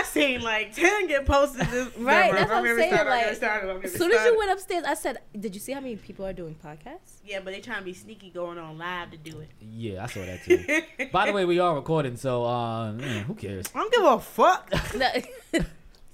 [0.00, 1.66] I seen like ten get posted.
[1.68, 3.36] This Right, Never, that's what don't I'm get me saying, started, don't get me like,
[3.36, 5.96] started, As me soon as you went upstairs, I said, "Did you see how many
[5.96, 9.16] people are doing podcasts?" yeah, but they trying to be sneaky, going on live to
[9.16, 9.50] do it.
[9.60, 11.08] Yeah, I saw that too.
[11.12, 13.66] By the way, we are recording, so uh, man, who cares?
[13.74, 14.72] I don't give a fuck.
[14.96, 15.08] No.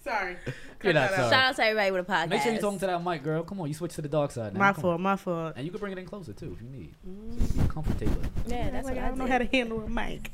[0.04, 0.36] Sorry.
[0.84, 1.30] You're not sorry.
[1.30, 2.28] Shout out to everybody with a podcast.
[2.28, 3.42] Make sure you're talking to that mic, girl.
[3.42, 4.60] Come on, you switch to the dark side now.
[4.60, 4.94] My Come fault.
[4.94, 5.02] on.
[5.02, 5.54] My fault.
[5.56, 6.94] And you can bring it in closer too if you need.
[7.02, 8.22] So you be comfortable.
[8.46, 10.30] Yeah, that's like, what I I, don't know how to handle a mic.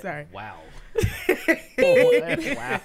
[0.00, 0.26] Sorry.
[0.32, 0.58] Wow.
[1.78, 2.80] wow.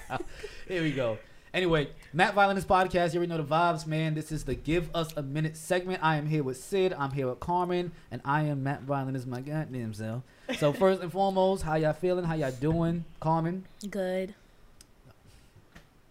[0.68, 1.18] Here we go.
[1.54, 3.12] Anyway, Matt Violinist podcast.
[3.12, 4.14] You already know the vibes, man.
[4.14, 6.02] This is the Give Us a Minute segment.
[6.02, 6.94] I am here with Sid.
[6.98, 10.22] I'm here with Carmen, and I am Matt Violinist, my goddamn self.
[10.58, 12.24] So first and foremost, how y'all feeling?
[12.24, 13.66] How y'all doing, Carmen?
[13.90, 14.34] Good.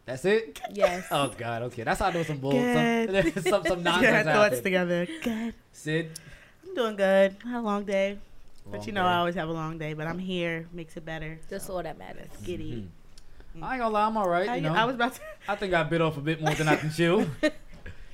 [0.05, 0.59] That's it.
[0.73, 1.07] Yes.
[1.09, 1.63] Oh God.
[1.63, 2.51] Okay, that's how I know some bull.
[2.51, 3.33] Some, Good.
[3.43, 4.15] some some Get nonsense.
[4.15, 4.63] our thoughts happened.
[4.63, 5.07] together.
[5.23, 5.53] Good.
[5.71, 6.19] Sid.
[6.67, 7.35] I'm doing good.
[7.45, 8.17] I had a long day,
[8.69, 9.07] but you know day.
[9.09, 9.93] I always have a long day.
[9.93, 11.39] But I'm here, makes it better.
[11.49, 12.27] That's all that matters.
[12.31, 12.65] Let's get it.
[12.83, 12.87] Mhm.
[13.63, 14.47] I ain't gonna lie, I'm all right.
[14.47, 15.21] You you- know, I was about to.
[15.49, 17.29] I think I bit off a bit more than I can chew.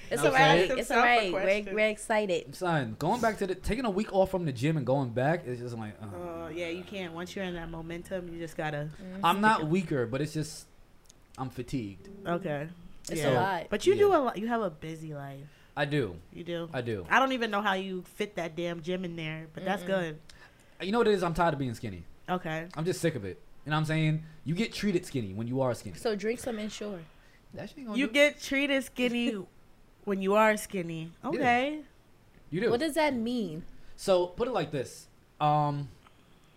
[0.09, 0.80] It's Know what I'm alright.
[0.80, 1.33] It's alright.
[1.33, 1.75] We're, question.
[1.75, 2.55] we're excited.
[2.55, 5.45] Son, going back to the taking a week off from the gym and going back
[5.45, 5.95] is just like.
[6.02, 7.13] Uh, Oh yeah, you can't.
[7.13, 8.88] Once you're in that momentum, you just gotta.
[9.22, 10.66] I'm not weaker, but it's just
[11.38, 12.07] I'm fatigued.
[12.25, 12.69] Okay.
[13.11, 13.31] It's Yeah.
[13.31, 13.67] a lot.
[13.69, 14.00] But you Yeah.
[14.00, 14.38] do a lot.
[14.38, 15.41] You have a busy life.
[15.75, 16.69] I do, You do.
[16.73, 17.05] I do.
[17.09, 19.88] I don't even know how you fit that damn gym in there, but that's Mm-mm.
[19.88, 20.19] good.
[20.81, 21.23] You know what it is?
[21.23, 22.03] I'm tired of being skinny.
[22.30, 22.67] Okay.
[22.75, 23.39] I'm just sick of it.
[23.66, 24.23] You know what I'm saying?
[24.45, 25.97] You get treated skinny when you are skinny.
[25.97, 27.00] So drink some Ensure.
[27.53, 29.36] That shit ain't gonna You do- get treated skinny
[30.06, 31.11] when you are skinny.
[31.23, 31.80] Okay.
[32.50, 32.69] you do.
[32.69, 33.64] What does that mean?
[33.95, 35.08] So put it like this.
[35.42, 35.89] Um,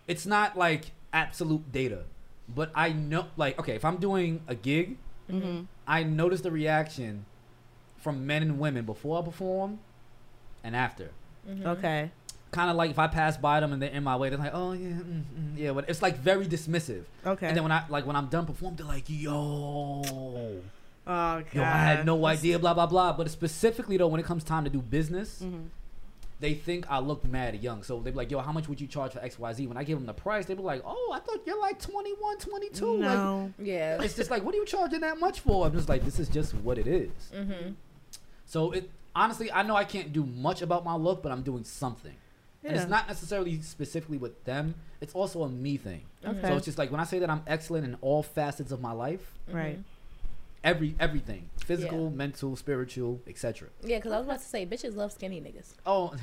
[0.07, 2.03] it's not like absolute data,
[2.47, 4.97] but I know like okay, if I'm doing a gig,
[5.29, 5.61] Mm-hmm.
[5.87, 7.25] I notice the reaction
[7.97, 9.79] from men and women before I perform
[10.63, 11.11] and after.
[11.49, 11.65] Mhm.
[11.65, 12.11] Okay.
[12.51, 14.51] Kind of like if I pass by them and they're in my way, they're like,
[14.53, 17.03] "Oh yeah, mm, mm, yeah," but it's like very dismissive.
[17.25, 17.47] Okay.
[17.47, 19.31] And then when I like when I'm done performing, they're like, "Yo,
[20.05, 20.61] oh
[21.07, 21.45] god.
[21.53, 23.13] yo, I had no idea." Blah blah blah.
[23.13, 25.63] But specifically though, when it comes time to do business, Mm-hmm.
[26.41, 27.83] they think I look mad young.
[27.83, 29.77] So they be like, "Yo, how much would you charge for X Y Z?" When
[29.77, 32.85] I give them the price, they be like, "Oh, I thought you're like 21, 22."
[32.85, 33.53] Like, No.
[33.59, 34.01] Yeah.
[34.01, 35.65] it's just like, what are you charging that much for?
[35.65, 37.11] I'm just like, this is just what it is.
[37.33, 37.71] Mm-hmm.
[38.45, 41.63] So it honestly, I know I can't do much about my look, but I'm doing
[41.63, 42.15] something.
[42.63, 42.81] And Yeah.
[42.81, 44.75] it's not necessarily specifically with them.
[45.01, 46.01] It's also a me thing.
[46.23, 46.41] Okay.
[46.47, 48.91] So it's just like when I say that I'm excellent in all facets of my
[48.91, 49.57] life, mm-hmm.
[49.57, 49.79] Right.
[50.63, 53.69] every everything, physical, mental, spiritual, etc.
[53.83, 55.73] Yeah, because I was about to say, bitches love skinny niggas.
[55.87, 56.13] Oh,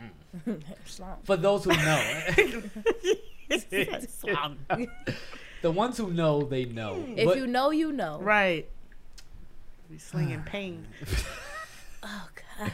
[0.48, 0.62] mm.
[1.24, 2.02] for those who know,
[5.62, 7.04] the ones who know, they know.
[7.16, 8.18] If But- you know, you know.
[8.20, 8.66] right.
[9.90, 10.86] We slinging pain.
[12.02, 12.72] Oh God.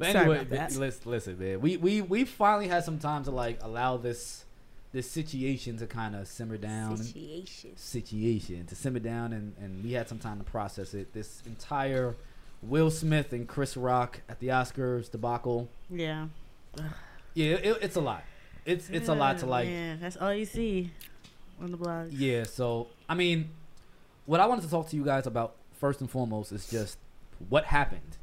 [0.00, 1.60] But Sorry anyway, th- listen, listen, man.
[1.60, 4.46] We we we finally had some time to like allow this
[4.92, 6.96] this situation to kind of simmer down.
[6.96, 7.76] Situation.
[7.76, 11.12] situation to simmer down, and and we had some time to process it.
[11.12, 12.16] This entire
[12.62, 15.68] Will Smith and Chris Rock at the Oscars debacle.
[15.90, 16.28] Yeah.
[17.34, 18.24] Yeah, it, it's a lot.
[18.64, 19.68] It's it's a lot to like.
[19.68, 20.92] Yeah, that's all you see
[21.60, 22.10] on the blog.
[22.10, 23.50] Yeah, so I mean,
[24.24, 26.96] what I wanted to talk to you guys about first and foremost is just
[27.50, 28.16] what happened.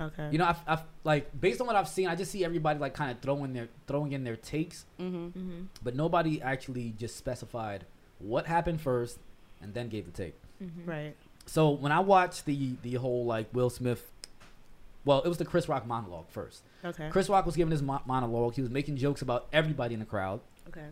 [0.00, 0.28] Okay.
[0.32, 2.94] You know, I've, I've like based on what I've seen, I just see everybody like
[2.94, 5.26] kind of throwing their throwing in their takes, Mm-hmm.
[5.26, 5.60] Mm-hmm.
[5.82, 7.84] but nobody actually just specified
[8.18, 9.18] what happened first
[9.62, 10.34] and then gave the take.
[10.62, 10.88] Mm-hmm.
[10.90, 11.16] Right.
[11.46, 14.10] So when I watched the the whole like Will Smith,
[15.04, 16.62] well, it was the Chris Rock monologue first.
[16.84, 17.08] Okay.
[17.10, 18.54] Chris Rock was giving his mo- monologue.
[18.54, 20.40] He was making jokes about everybody in the crowd.
[20.68, 20.86] Okay.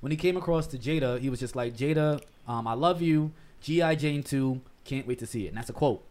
[0.00, 3.32] When he came across to Jada, he was just like, "Jada, um, I love you.
[3.60, 3.96] G.I.
[3.96, 6.04] Jane 2, can't wait to see it." And that's a quote.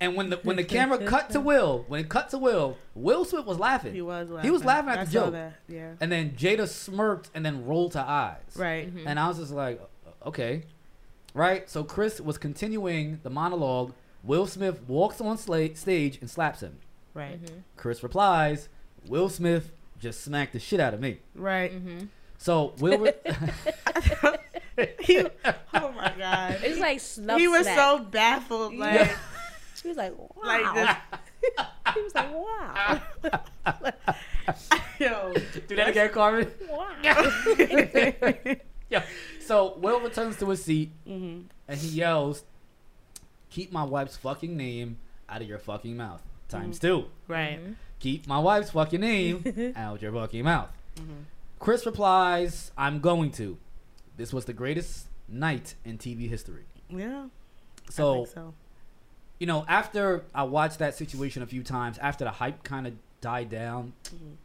[0.00, 3.24] And when the when the camera cut to Will, when it cut to Will, Will
[3.24, 3.92] Smith was laughing.
[3.94, 4.46] He was laughing.
[4.46, 5.32] He was laughing at I the saw joke.
[5.32, 5.54] That.
[5.68, 5.92] Yeah.
[6.00, 8.40] And then Jada smirked and then rolled her eyes.
[8.56, 8.94] Right.
[8.94, 9.04] Mhm.
[9.06, 9.80] And I was just like,
[10.26, 10.62] okay.
[11.34, 11.68] Right?
[11.70, 13.92] So Chris was continuing the monologue.
[14.24, 16.78] Will Smith walks on sla- stage and slaps him.
[17.14, 17.42] Right.
[17.42, 17.58] Mm-hmm.
[17.76, 18.68] Chris replies,
[19.06, 21.18] Will Smith just smacked the shit out of me.
[21.34, 21.72] Right.
[21.72, 22.06] Mm-hmm.
[22.38, 23.12] So Will, re-
[25.00, 25.20] He,
[25.74, 26.58] oh my god.
[26.62, 27.76] It's like snuff He was snack.
[27.76, 28.74] so baffled.
[28.76, 29.10] Like.
[29.82, 29.82] Yeah.
[29.82, 30.28] He was like, wow.
[30.44, 30.74] Like
[31.54, 31.94] this.
[31.94, 33.00] he was like, wow.
[34.98, 35.32] Yo.
[35.68, 36.50] do that again, Carmen.
[36.68, 36.94] wow.
[38.90, 39.04] Yeah.
[39.38, 42.42] So Will returns to his seat hmm and he yells,
[43.50, 44.98] "Keep my wife's fucking name
[45.28, 47.04] out of your fucking mouth." Times two.
[47.28, 47.60] Right.
[47.64, 47.76] Mhm.
[48.00, 50.70] Keep my wife's fucking name out your fucking mouth.
[50.96, 51.24] Mhm.
[51.60, 53.58] Chris replies, I'm going to.
[54.16, 56.64] This was the greatest night in TV history.
[56.88, 57.26] Yeah.
[57.86, 58.54] I So, think so.
[59.40, 62.92] You know, after I watched that situation a few times, after the hype kind of
[63.20, 64.36] died down, Mhm.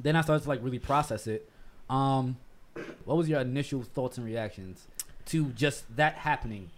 [0.00, 1.50] then I started to like really process it.
[1.90, 2.38] Um,
[3.04, 4.86] what was your initial thoughts and reactions
[5.26, 6.70] to just that happening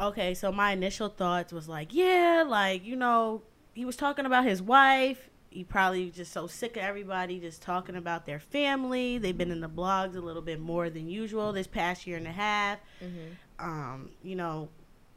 [0.00, 3.42] okay, so my initial thoughts was like, yeah, like, you know,
[3.74, 5.30] he was talking about his wife.
[5.50, 9.18] He probably just so sick of everybody just talking about their family.
[9.18, 12.26] They've been in the blogs a little bit more than usual this past year and
[12.26, 12.80] a half.
[13.00, 13.64] Mm-hmm.
[13.64, 14.68] Um, you know,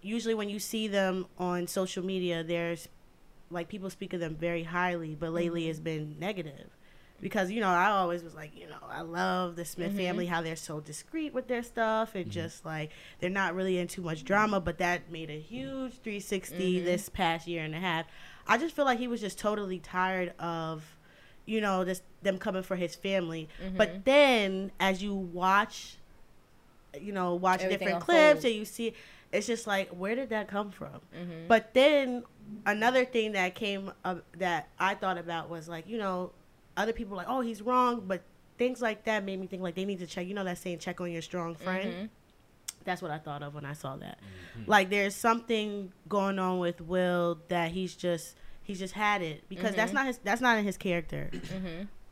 [0.01, 2.87] usually when you see them on social media, there's
[3.49, 5.69] like people speak of them very highly, but lately Mhm.
[5.69, 6.69] it's been negative.
[7.19, 9.97] Because you know, I always was like, you know, I love the Smith Mhm.
[9.97, 12.31] family, how they're so discreet with their stuff, and Mhm.
[12.31, 14.59] just like they're not really in too much drama.
[14.59, 16.85] But that made a huge 360 Mhm.
[16.85, 18.05] this past year and a half.
[18.45, 20.95] I just feel like he was just totally tired of,
[21.45, 23.49] you know, this them coming for his family.
[23.63, 23.77] Mm-hmm.
[23.77, 25.95] But then as you watch,
[26.99, 28.93] you know, watch Everything different clips and you see,
[29.31, 31.01] it's just like, where did that come from?
[31.15, 31.47] mm-hmm.
[31.47, 32.23] But then
[32.65, 36.31] another thing that came up that I thought about was like, you know,
[36.77, 38.21] other people like, oh, he's wrong, but
[38.57, 40.27] things like that made me think like they need to check.
[40.27, 41.93] You know that saying, check on your strong friend.
[41.93, 42.09] Mhm.
[42.85, 44.17] That's what I thought of when I saw that.
[44.57, 44.67] Mhm.
[44.67, 49.75] Like there's something going on with Will that he's just he's just had it because
[49.75, 49.95] that's Mhm.
[49.95, 51.29] not his that's not in his character.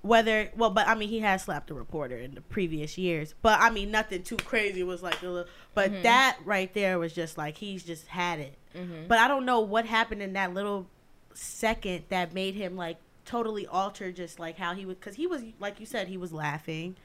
[0.05, 0.09] Mm-hmm.
[0.09, 3.59] Whether well, but I mean he has slapped a reporter in the previous years, but
[3.59, 5.49] I mean nothing too crazy was like a little.
[5.73, 6.03] But Mhm.
[6.03, 8.57] that right there was just like he's just had it.
[8.75, 9.07] Mm-hmm.
[9.07, 10.87] But I don't know what happened in that little
[11.33, 15.41] second that made him like totally alter just like how he was because he was
[15.59, 16.95] like you said he was laughing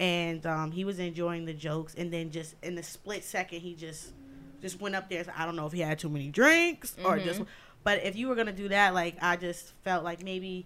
[0.00, 3.74] and um, he was enjoying the jokes and then just in the split second he
[3.74, 4.12] just
[4.62, 7.18] just went up there said, I don't know if he had too many drinks or
[7.18, 7.46] just Mhm.
[7.82, 10.64] but if you were gonna do that like I just felt like maybe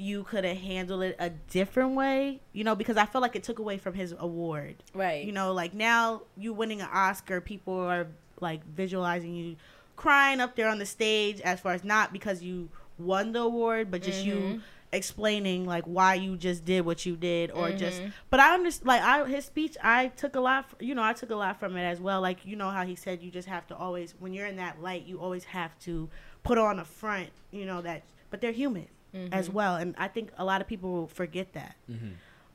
[0.00, 3.42] you could have handled it a different way you know because I feel like it
[3.42, 5.24] took away from his award right.
[5.24, 8.06] you know, like now you winning an Oscar, people are
[8.40, 9.56] like visualizing you
[9.96, 13.90] crying up there on the stage as far as not because you won the award,
[13.90, 14.60] but just you Mhm.
[14.92, 18.12] explaining like why you just did what you did or just Mhm.
[18.28, 21.30] but I understand like I his speech I took a lot you know I took
[21.30, 23.66] a lot from it as well like you know how he said you just have
[23.68, 26.08] to always when you're in that light you always have to
[26.42, 29.32] put on a front you know that but they're human as Mhm.
[29.32, 32.12] as well and I think a lot of people will forget that Mhm.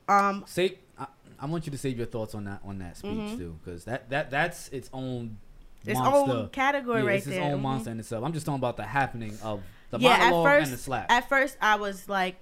[0.08, 1.06] um Say, I,
[1.38, 3.36] I want you to save your thoughts on that on that speech Mhm.
[3.38, 5.38] too, because that that that's its own
[5.84, 6.32] its monster.
[6.32, 7.62] own category yeah, right it's its there own Mhm.
[7.62, 8.24] monster in itself.
[8.24, 11.10] I'm just talking about the happening of the Yeah, at monologue first- and the slap.
[11.12, 12.36] at first I was like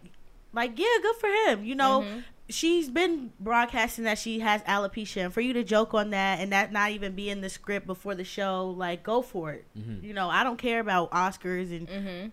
[0.52, 2.22] like yeah good for him you know Mhm.
[2.48, 6.52] she's been broadcasting that she has alopecia and for you to joke on that and
[6.52, 10.02] that not even be in the script before the show like go for it Mhm.
[10.04, 12.30] you know I don't care about Oscars and Mhm.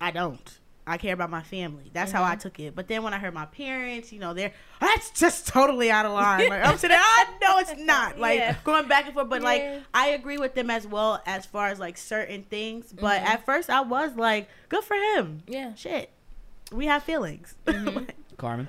[0.00, 0.58] I don't
[0.90, 2.40] I care about my family that's how I Mhm.
[2.40, 5.90] took it but then when I heard my parents you know they're that's just totally
[5.90, 8.54] out of line like I'm sitting there, I know it's not like Yeah.
[8.64, 9.62] going back and forth but like
[9.94, 13.26] I agree with them as well as far as like certain things but Mhm.
[13.26, 15.74] at first I was like good for him Yeah.
[15.74, 16.10] shit
[16.72, 18.08] we have feelings Mhm.
[18.36, 18.68] Carmen.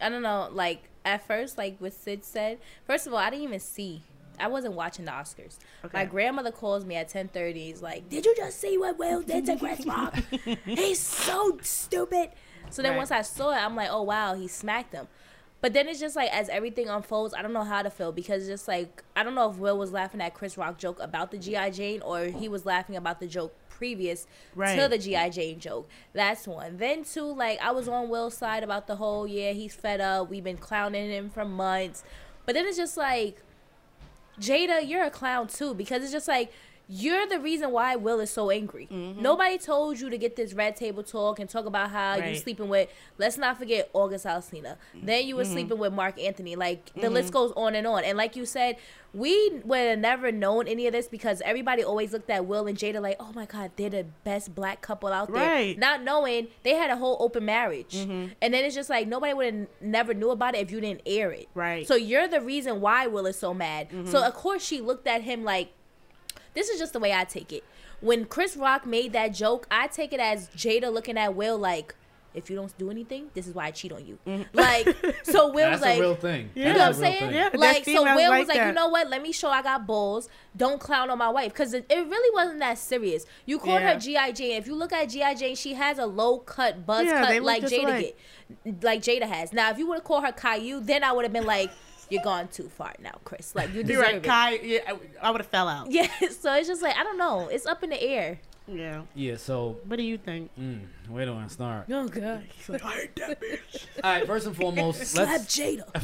[0.00, 0.48] I don't know.
[0.50, 2.58] Like at first, like what Sid said.
[2.86, 4.02] First of all, I didn't even see.
[4.40, 5.58] I wasn't watching the Oscars.
[5.92, 7.66] My grandmother calls me at ten thirty.
[7.66, 10.16] He's like, "Did you just see what Will did to Chris Rock?
[10.64, 12.30] He's so stupid."
[12.70, 12.98] So then Right.
[12.98, 15.08] once I saw it, I'm like, "Oh wow, he smacked him."
[15.62, 18.44] But then it's just like as everything unfolds, I don't know how to feel because
[18.44, 21.30] it's just like I don't know if Will was laughing at Chris Rock joke about
[21.32, 24.26] the GI Jane or he was laughing about the joke previous
[24.82, 25.86] to the GI Jane joke.
[26.14, 26.78] That's one.
[26.78, 30.30] Then two, like I was on Will's side about the whole yeah he's fed up.
[30.30, 32.04] We've been clowning him for months,
[32.46, 33.42] but then it's just like
[34.40, 36.52] Jada, you're a clown too because it's just like
[36.92, 38.88] you're the reason why Will is so angry.
[38.90, 39.22] Mm-hmm.
[39.22, 42.36] Nobody told you to get this red table talk and talk about how you Right.
[42.36, 42.88] sleeping with.
[43.16, 44.76] Let's not forget August Alsina.
[44.92, 45.52] Then you were mm-hmm.
[45.52, 46.56] sleeping with Marc Anthony.
[46.56, 47.14] Like the mm-hmm.
[47.14, 48.02] list goes on and on.
[48.02, 48.76] And like you said,
[49.14, 52.76] we would have never known any of this because everybody always looked at Will and
[52.76, 55.48] Jada like, oh my god, they're the best black couple out there.
[55.48, 55.78] Right.
[55.78, 57.94] Not knowing they had a whole open marriage.
[57.94, 61.02] And then it's just like nobody would have never knew about it if you didn't
[61.06, 61.48] air it.
[61.54, 61.86] Right.
[61.86, 63.88] So you're the reason why Will is so mad.
[64.06, 65.72] So of course she looked at him like,
[66.54, 67.64] this is just the way I take it.
[68.00, 71.94] When Chris Rock made that joke, I take it as Jada looking at Will like,
[72.32, 74.16] if you don't do anything, this is why I cheat on you.
[74.52, 74.86] Like,
[75.24, 76.50] so Will was like, a real thing.
[76.54, 77.34] You you know what I'm is a real saying?
[77.34, 77.50] Yeah.
[77.54, 78.66] Like, so Will like was like, that.
[78.68, 79.10] you know what?
[79.10, 80.28] Let me show I got balls.
[80.56, 81.52] Don't clown on my wife.
[81.52, 83.26] Because it, it really wasn't that serious.
[83.46, 83.94] You called Yeah.
[83.94, 84.30] her G.I.
[84.32, 84.52] Jane.
[84.52, 85.34] If you look at G.I.
[85.34, 88.16] Jane, she has a low cut, buzz Yeah, cut like Jada alike.
[88.64, 89.52] get, like Jada has.
[89.52, 91.70] Now, if you would have called her Caillou, then I would have been like,
[92.10, 93.54] you're gone too far now, Chris.
[93.54, 94.22] Like, you You're deserve right, it.
[94.24, 94.50] Kai.
[94.62, 95.90] Yeah, I, I would have fell out.
[95.90, 97.48] Yeah, so it's just like I don't know.
[97.48, 98.40] It's up in the air.
[98.66, 99.02] Yeah.
[99.14, 99.36] Yeah.
[99.36, 100.50] So, What do you think?
[100.58, 101.86] mm, where do I start?
[101.90, 102.44] Oh god.
[102.68, 103.86] Like, I hate that bitch.
[104.04, 104.26] All right.
[104.26, 105.56] First and foremost, Slap let's.
[105.58, 106.02] Have Jada.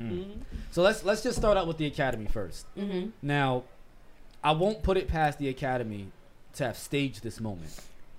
[0.00, 0.36] Mm.
[0.70, 2.66] So let's let's just start out with the academy first.
[2.76, 3.10] Mm-hmm.
[3.22, 3.64] Now,
[4.42, 6.08] I won't put it past the academy
[6.54, 7.70] to have staged this moment.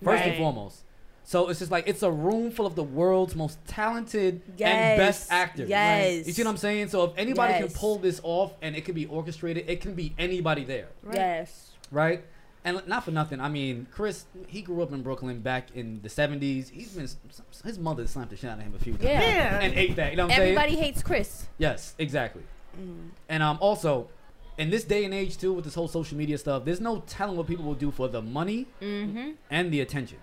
[0.04, 0.82] First and foremost,
[1.28, 5.30] So it's just like it's a room full of the world's most talented and best
[5.32, 5.68] actors.
[5.68, 6.24] Yes.
[6.26, 6.88] You see what I'm saying?
[6.88, 10.14] So if anybody can pull this off and it can be orchestrated, it can be
[10.18, 11.16] anybody there, Right.
[11.16, 11.70] Yes.
[11.90, 12.24] right?
[12.64, 13.40] And not for nothing.
[13.40, 16.68] I mean, Chris, he grew up in Brooklyn back in the 70s.
[16.70, 17.08] He's been
[17.64, 19.04] his mother slapped the shit out of him a few times.
[19.04, 19.20] Yeah.
[19.20, 19.60] Yeah.
[19.60, 20.12] And ate that.
[20.12, 20.56] You know what I'm saying?
[20.56, 21.46] Everybody hates Chris.
[21.58, 22.42] Yes, exactly.
[22.80, 23.08] Mm.
[23.28, 24.08] And um, also,
[24.58, 27.36] in this day and age too, with this whole social media stuff, there's no telling
[27.36, 29.32] what people will do for the money Mm-hmm.
[29.50, 30.18] and the attention.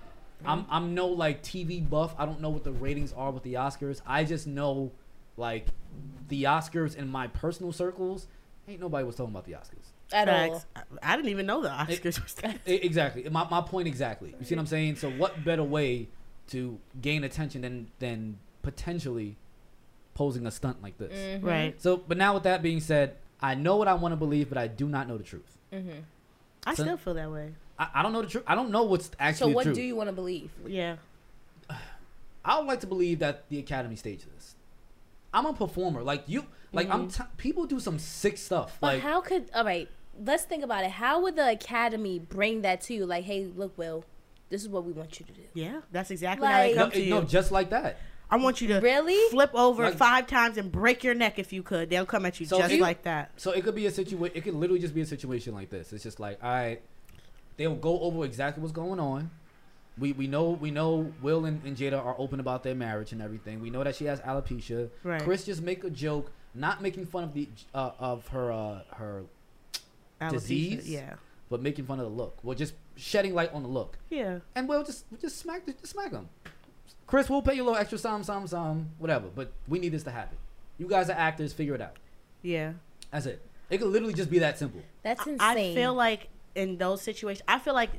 [0.46, 2.14] I'm I'm no like TV buff.
[2.18, 4.02] I don't know what the ratings are with the Oscars.
[4.06, 4.92] I just know
[5.38, 5.68] like
[6.30, 8.28] the Oscars in my personal circles.
[8.68, 9.88] Ain't nobody was talking about the Oscars.
[10.12, 10.60] At all.
[10.60, 10.66] Facts.
[10.76, 12.60] I, I didn't even know the Oscars was that.
[12.66, 13.28] Exactly.
[13.30, 14.36] My, my point exactly.
[14.40, 14.96] You see what I'm saying?
[14.98, 16.08] So what better way
[16.50, 19.36] to gain attention than than potentially
[20.14, 21.12] posing a stunt like this?
[21.14, 21.44] Mhm.
[21.44, 21.82] Right.
[21.82, 24.58] So, but now with that being said, I know what I want to believe, but
[24.58, 25.58] I do not know the truth.
[25.74, 26.00] Mm-hmm.
[26.66, 27.52] I So- still feel that way.
[27.80, 28.44] I, I don't know the truth.
[28.48, 29.38] I don't know what's actually.
[29.38, 29.74] So actually what true.
[29.76, 30.52] do you want to believe?
[30.68, 30.98] Yeah.
[32.46, 34.56] I would like to believe that the Academy staged this.
[35.34, 36.46] I'm a performer, like you.
[36.72, 37.08] Like I'm.
[37.08, 37.24] Mm-hmm.
[37.24, 38.78] T- people do some sick stuff.
[38.80, 39.90] But Like how could all right?
[40.24, 40.92] Let's think about it.
[40.92, 43.06] How would the academy bring that to you?
[43.08, 44.06] Like, hey, look, Will,
[44.50, 45.42] this is what we want you to do.
[45.56, 45.82] Yeah.
[45.92, 47.10] That's exactly how they Like- no, come to you.
[47.10, 47.98] no, just like that.
[48.30, 49.18] I want you to Really?
[49.32, 51.90] flip over Like- five times and break your neck if you could.
[51.90, 53.32] They'll come at you So just you- like that.
[53.38, 54.38] So it could be a situation.
[54.38, 55.92] It could literally just be a situation like this.
[55.94, 56.82] It's just like, all right,
[57.58, 59.32] they'll go over exactly what's going on.
[59.98, 63.22] We we know we know Will and, and Jada are open about their marriage and
[63.22, 63.62] everything.
[63.62, 64.90] We know that she has alopecia.
[65.04, 65.22] Right.
[65.22, 69.24] Chris just make a joke, not making fun of the uh, of her uh, her,
[70.20, 70.90] Alopecia, disease?
[70.90, 71.14] Yeah.
[71.50, 72.40] but making fun of the look.
[72.42, 73.98] Well, just shedding light on the look.
[74.10, 74.40] Yeah.
[74.56, 76.28] And Will just just smack just smack him.
[77.06, 79.28] Chris, we'll pay you a little extra, some, some, some, whatever.
[79.28, 80.38] But we need this to happen.
[80.80, 81.54] You guys are actors.
[81.54, 81.98] Figure it out.
[82.42, 82.74] Yeah.
[83.12, 83.46] That's it.
[83.70, 84.82] It could literally just be that simple.
[85.04, 85.40] That's insane.
[85.40, 87.90] I feel like in those situations, I feel like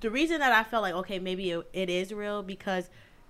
[0.00, 2.88] the reason that I felt like okay, maybe it, it is real because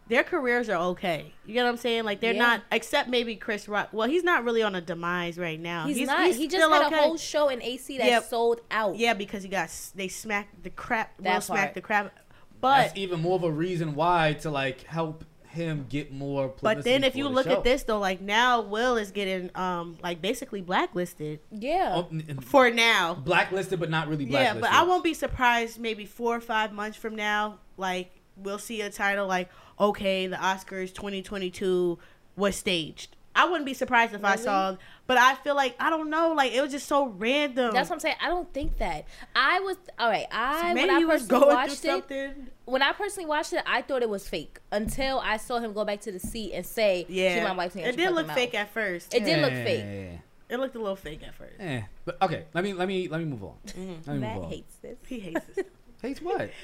[0.08, 1.32] their careers are okay.
[1.46, 2.04] You get what I'm saying?
[2.04, 2.38] Like they're Yeah.
[2.40, 3.90] not, except maybe Chris Rock.
[3.92, 5.87] Well, he's not really on a demise right now.
[5.87, 6.30] he's, not.
[6.32, 8.20] he just had a whole show in AC that Yeah.
[8.20, 8.96] sold out.
[8.96, 11.16] yeah because he got they smacked the crap.
[11.20, 11.75] That Will smacked part.
[11.75, 12.18] the crap.
[12.61, 16.52] But That's even more of a reason why to like help him get more.
[16.61, 17.52] but then if you the look show.
[17.59, 21.92] at this though, like now Will is getting um like basically blacklisted Yeah.
[21.94, 23.14] Oh, n- n- for now.
[23.14, 24.56] blacklisted, but not really blacklisted.
[24.56, 28.59] Yeah, but I won't be surprised maybe four or five months from now, like we'll
[28.59, 31.99] see a title like, okay, the Oscars 2022
[32.37, 33.16] was staged.
[33.35, 36.53] I wouldn't be surprised if I saw, but I feel like I don't know, like
[36.53, 37.73] it was just so random.
[37.73, 38.17] That's what I'm saying.
[38.21, 39.07] I don't think that.
[39.35, 40.27] I was all right.
[40.31, 42.47] I Maybe when I was personally going watched through it, something.
[42.67, 45.85] when I personally watched it, I thought it was fake until I saw him go
[45.85, 48.55] back to the seat and say, Yeah, "She my wife's name." it did look fake
[48.55, 49.15] at first.
[49.15, 50.21] It did look fake.
[50.51, 51.55] It looked a little fake at first.
[51.59, 51.81] Eh.
[52.05, 53.55] But okay, let me let me let me move on.
[53.69, 54.07] Mhm.
[54.07, 54.51] Let me Matt move on.
[54.51, 54.99] hates this.
[55.07, 55.67] He hates this.
[56.03, 56.51] Hates what?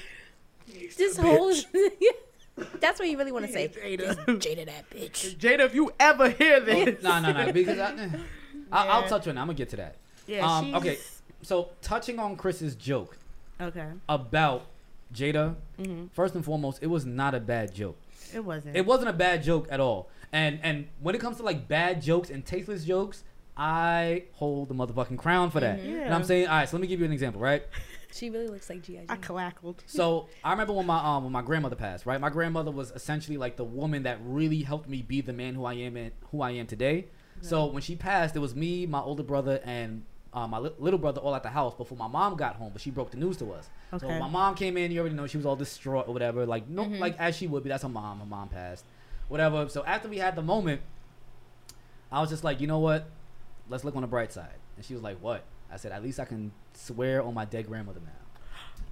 [0.97, 1.51] This whole.
[2.79, 3.67] That's what you really want to say.
[3.83, 4.15] Jada.
[4.39, 5.35] Jada, that bitch.
[5.37, 7.51] Jada, if you ever hear this, no, no, no.
[7.51, 8.09] Because I, eh.
[8.71, 9.37] I'll, I'll touch on.
[9.37, 9.41] it.
[9.41, 9.95] I'm gonna get to that.
[10.27, 10.97] yeah, Um, she's, okay.
[11.41, 13.17] So touching on Chris's joke
[13.61, 14.65] okay, about
[15.13, 17.97] Jada, hmm first and foremost, it was not a bad joke.
[18.33, 18.75] it wasn't.
[18.75, 20.09] It wasn't a bad joke at all.
[20.31, 23.23] And and when it comes to like bad jokes and tasteless jokes,
[23.57, 25.83] I hold the motherfucking crown for that.
[25.83, 26.69] Yeah, And I'm saying, all right.
[26.69, 27.63] So let me give you an example, right?
[28.11, 29.03] She really looks like G.I.
[29.07, 29.21] I Jane.
[29.21, 29.83] clackled.
[29.85, 32.19] So I remember when my um when my grandmother passed, right?
[32.19, 35.65] My grandmother was essentially like the woman that really helped me be the man who
[35.65, 37.05] I am and who I am today.
[37.41, 40.99] So when she passed, it was me, my older brother, and uh, my li- little
[40.99, 42.71] brother all at the house before my mom got home.
[42.73, 43.69] But she broke the news to us.
[43.93, 44.05] Okay.
[44.05, 44.19] So Okay.
[44.19, 44.91] my mom came in.
[44.91, 46.45] You already know she was all distraught or whatever.
[46.45, 46.99] Like no, Mhm.
[46.99, 47.69] like as she would be.
[47.69, 48.19] That's her mom.
[48.19, 48.83] Her mom passed,
[49.29, 49.69] whatever.
[49.69, 50.81] So after we had the moment,
[52.11, 53.07] I was just like, you know what?
[53.69, 54.55] Let's look on the bright side.
[54.75, 55.43] And she was like, what?
[55.71, 58.11] I said, at least I can swear on my dead grandmother now.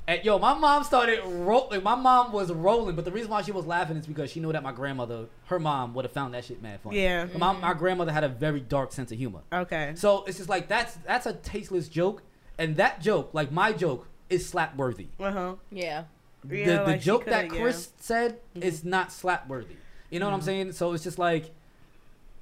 [0.09, 1.83] And yo, my mom started rolling.
[1.83, 4.53] My mom was rolling, but the reason why she was laughing is because she knew
[4.53, 7.03] that my grandmother, her mom, would have found that shit mad funny.
[7.03, 7.25] Yeah.
[7.35, 9.41] My, my grandmother had a very dark sense of humor.
[9.51, 9.93] Okay.
[9.95, 12.21] So it's just like that's that's a tasteless joke,
[12.57, 15.07] and that joke, like my joke, is slap worthy.
[15.19, 15.55] Uh huh.
[15.71, 16.05] Yeah.
[16.45, 17.61] The, Yeah, the like joke that coulda, yeah.
[17.61, 18.63] Chris said Mhm.
[18.63, 19.75] is not slap worthy.
[20.09, 20.45] You know what I'm Mhm.
[20.45, 20.71] saying?
[20.71, 21.51] So it's just like,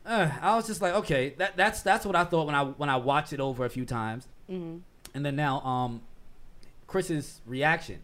[0.06, 2.90] uh, I was just like, okay, that that's that's what I thought when I when
[2.90, 4.78] I watched it over a few times, hmm
[5.16, 6.02] and then now um,
[6.86, 8.00] Chris's reaction.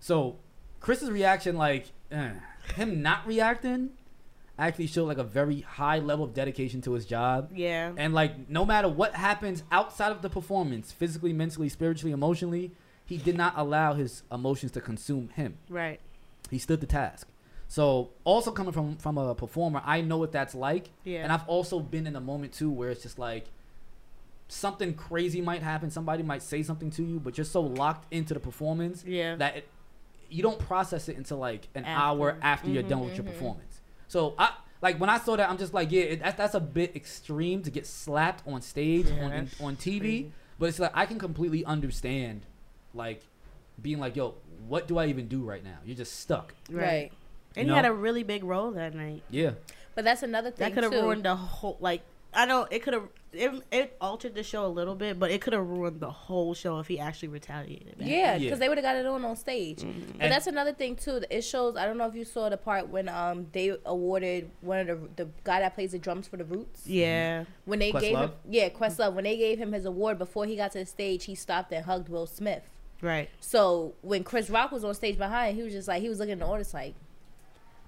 [0.00, 0.36] So
[0.80, 2.30] Chris's reaction, like uh,
[2.74, 3.90] him not reacting,
[4.58, 7.50] actually showed like a very high level of dedication to his job.
[7.54, 7.92] Yeah.
[7.96, 12.72] And like no matter what happens outside of the performance, physically, mentally, spiritually, emotionally,
[13.04, 15.58] he did not allow his emotions to consume him.
[15.68, 16.00] Right.
[16.50, 17.28] He stood the task.
[17.68, 20.90] So also coming from from a performer, I know what that's like.
[21.04, 21.22] Yeah.
[21.22, 23.46] And I've also been in a moment too where it's just like
[24.48, 28.34] something crazy might happen, somebody might say something to you, but you're so locked into
[28.34, 29.36] the performance yeah.
[29.36, 29.68] that it
[30.28, 32.02] you don't process it until like an After.
[32.02, 33.32] hour after you're mm-hmm, done with your mm-hmm.
[33.32, 33.80] performance.
[34.08, 36.60] So I like when I saw that, I'm just like, yeah, it, that's that's a
[36.60, 40.00] bit extreme to get slapped on stage Yeah, on that's on TV.
[40.00, 40.32] crazy.
[40.58, 42.42] But it's like I can completely understand,
[42.94, 43.22] like
[43.80, 44.34] being like, yo,
[44.66, 45.78] what do I even do right now?
[45.84, 46.54] You're just stuck.
[46.70, 47.12] Right.
[47.56, 49.22] And You he had a really big role that night.
[49.30, 49.52] Yeah.
[49.94, 50.68] But that's another thing.
[50.68, 51.78] That could have ruined the whole.
[51.80, 52.02] Like
[52.36, 53.08] I know it could have.
[53.32, 56.54] It, it altered the show a little bit, but it could have ruined the whole
[56.54, 57.98] show if he actually retaliated.
[57.98, 58.06] back.
[58.08, 58.54] Yeah, because Yeah.
[58.56, 59.78] they would have got it on on stage.
[59.78, 59.86] But
[60.20, 61.22] And- that's another thing too.
[61.28, 61.76] It shows.
[61.76, 65.24] I don't know if you saw the part when um they awarded one of the
[65.24, 66.86] the guy that plays the drums for the Roots.
[66.86, 67.44] Yeah.
[67.64, 68.00] When they Questlove?
[68.00, 70.86] gave him yeah Questlove when they gave him his award before he got to the
[70.86, 72.62] stage, he stopped and hugged Will Smith.
[73.02, 73.28] Right.
[73.40, 76.32] So when Chris Rock was on stage behind, he was just like he was looking
[76.32, 76.94] at the audience like,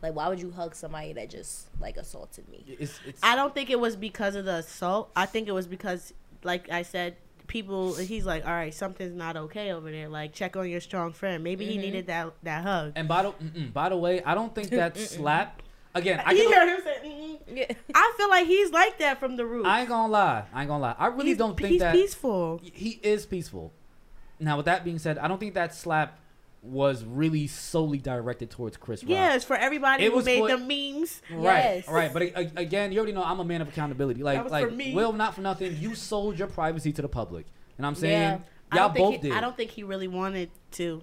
[0.02, 2.64] like why would you hug somebody that just like assaulted me?
[2.66, 5.10] It's it's I don't think it was because of the assault.
[5.16, 6.12] I think it was because,
[6.42, 7.94] like I said, people.
[7.94, 10.08] He's like, all right, something's not okay over there.
[10.08, 11.42] Like, check on your strong friend.
[11.42, 12.92] Maybe he needed that that hug.
[12.96, 13.32] and by the
[13.72, 15.62] by the way, I don't think that slap.
[15.94, 17.74] Again, I you can, heard him say, mm Yeah.
[17.94, 19.66] I feel like he's like that from the root.
[19.66, 20.44] I ain't gonna lie.
[20.52, 20.94] I ain't gonna lie.
[20.98, 22.60] I really he's, don't think he's that peaceful.
[22.62, 23.72] he is peaceful.
[24.38, 26.18] Now, with that being said, I don't think that slap
[26.60, 29.34] was really solely directed towards Chris Rock.
[29.34, 31.22] It's for everybody It who was made for- the memes.
[31.30, 31.42] Right,
[31.84, 31.88] Yes.
[31.88, 32.12] right.
[32.12, 32.22] But
[32.58, 34.22] again, you already know I'm a man of accountability.
[34.22, 34.94] Like, like for me.
[34.94, 37.46] Will, not for nothing, you sold your privacy to the public.
[37.76, 38.40] And I'm saying,
[38.72, 38.76] Yeah.
[38.76, 39.32] Y'all both he, did.
[39.32, 41.00] I don't think he really wanted to,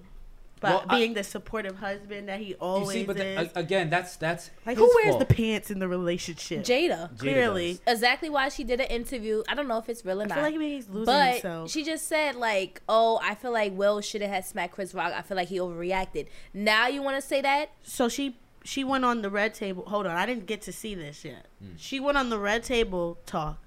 [0.65, 3.51] but Well, I- being the supportive husband that he you always see, but is.
[3.55, 5.27] a- again, that's that's like, his who wears fault.
[5.27, 6.63] the pants in the relationship?
[6.63, 7.09] Jada.
[7.11, 7.95] Jada Clearly, does.
[7.95, 9.43] Exactly why she did an interview.
[9.47, 10.35] I don't know if it's real or I not.
[10.35, 11.69] feel like maybe he's losing but himself.
[11.71, 15.13] she just said like, "Oh, I feel like Will should have had smacked Chris Rock.
[15.15, 17.69] I feel like he overreacted." Now you want to say that?
[17.83, 19.83] So she she went on the red table.
[19.85, 21.45] Hold on, I didn't get to see this yet.
[21.59, 21.75] Hmm.
[21.77, 23.59] She went on the red table talk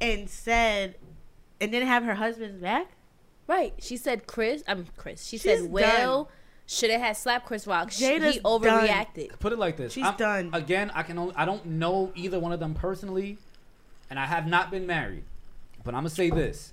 [0.00, 0.96] and said,
[1.60, 2.88] and didn't have her husband's back.
[3.46, 3.74] Right.
[3.78, 4.62] She said Chris.
[4.68, 5.24] I'm Chris.
[5.24, 6.28] She She's said Will
[6.66, 7.90] should have had slapped Chris Rock.
[7.90, 9.38] Sh- Jada's he overreacted.
[9.40, 9.92] Put it like this.
[9.92, 10.50] She's I'm- done.
[10.52, 13.38] Again, I can only I don't know either one of them personally,
[14.08, 15.24] and I have not been married.
[15.84, 16.72] But I'm gonna say this: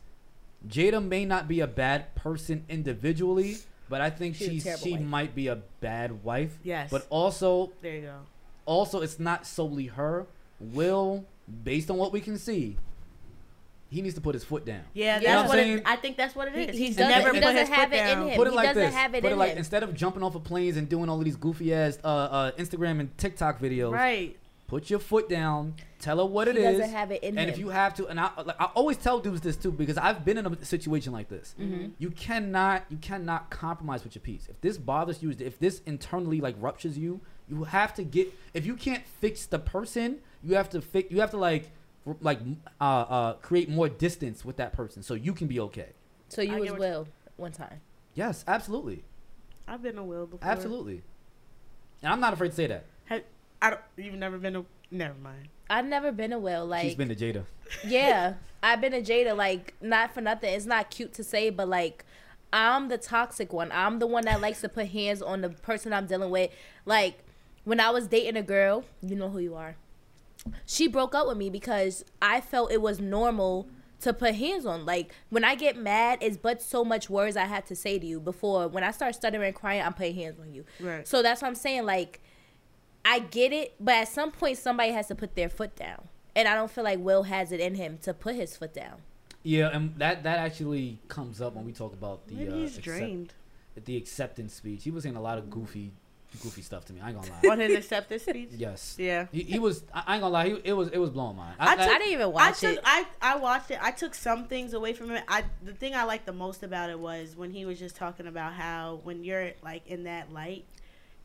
[0.68, 3.58] Jada may not be a bad person individually,
[3.90, 5.02] but I think She's a she's she wife.
[5.02, 6.60] might be a bad wife.
[6.64, 6.92] Yes.
[6.92, 8.16] But also, There you go.
[8.66, 10.28] also it's not solely her.
[10.60, 11.26] Will,
[11.64, 12.78] based on what we can see,
[13.90, 14.82] he needs to put his foot down.
[14.94, 15.84] Yeah, You know what what I'm it.
[15.86, 16.78] I think that's what it is.
[16.78, 18.28] He- He's doesn't- never he put doesn't his have foot it in down.
[18.30, 18.36] him.
[18.38, 18.94] Put it He like doesn't this.
[18.94, 19.58] have it Put it like him.
[19.58, 22.52] instead of jumping off of planes and doing all of these goofy ass uh, uh,
[22.52, 24.38] Instagram and TikTok videos, Right.
[24.68, 25.74] put your foot down.
[26.00, 26.78] Tell her what He it is.
[26.80, 27.38] doesn't have it in him.
[27.40, 27.54] and him.
[27.54, 30.24] if you have to, and I like I always tell dudes this too because I've
[30.24, 31.56] been in a situation like this.
[31.60, 31.88] Mm-hmm.
[31.98, 34.48] You cannot you cannot compromise with your peace.
[34.50, 38.32] If this bothers you, if this internally like ruptures you, you have to get.
[38.54, 41.12] If you can't fix the person, you have to fix.
[41.12, 41.70] You have to like r-
[42.22, 42.40] like
[42.80, 45.90] uh uh create more distance with that person so you can be okay.
[46.28, 47.08] so you I was get what Will
[47.38, 47.82] one time.
[48.16, 49.04] Yes, absolutely,
[49.68, 50.50] I've been a will before.
[50.50, 51.04] absolutely.
[52.02, 52.86] And I'm not afraid to say that.
[53.06, 53.24] Have,
[53.62, 53.82] I don't.
[53.98, 54.66] You've never been a.
[54.92, 55.50] Never mind.
[55.70, 56.66] I've never been a Will.
[56.66, 57.46] Like She's been to Jada.
[57.86, 59.36] yeah, I've been a Jada.
[59.36, 60.54] Like not for nothing.
[60.54, 62.06] It's not cute to say, but like.
[62.52, 63.72] I'm the toxic one.
[63.72, 66.50] I'm the one that likes to put hands on the person I'm dealing with.
[66.84, 67.20] Like
[67.64, 69.76] when I was dating a girl, you know who you are.
[70.66, 73.68] She broke up with me because I felt it was normal
[74.02, 74.86] to put hands on.
[74.86, 78.06] Like when I get mad, it's but so much words I have to say to
[78.06, 80.66] you before when I start stuttering and crying, I'm putting hands on you.
[80.80, 81.08] Right.
[81.08, 81.86] So that's what I'm saying.
[81.86, 82.22] Like
[83.04, 86.08] I get it, but at some point somebody has to put their foot down.
[86.36, 89.02] And I don't feel like Will has it in him to put his foot down.
[89.44, 92.78] Yeah, and that that actually comes up when we talk about the Maybe uh, he's
[92.78, 93.34] accept- drained.
[93.86, 94.84] the acceptance speech.
[94.84, 95.92] He was saying a lot of goofy,
[96.38, 97.02] goofy stuff to me.
[97.02, 97.52] I ain't gonna lie.
[97.52, 98.50] On his acceptance speech.
[98.56, 98.96] yes.
[98.98, 99.28] Yeah.
[99.32, 99.84] He, he was.
[99.94, 100.50] I I ain't gonna lie.
[100.50, 100.90] He, it was.
[100.90, 101.56] It was blowing mine.
[101.60, 102.82] I I, took- I didn't even I watch took it.
[102.84, 103.80] I I watched it.
[103.82, 105.24] I took some things away from it.
[105.28, 108.28] I the thing I liked the most about it was when he was just talking
[108.28, 110.66] about how when you're like in that light,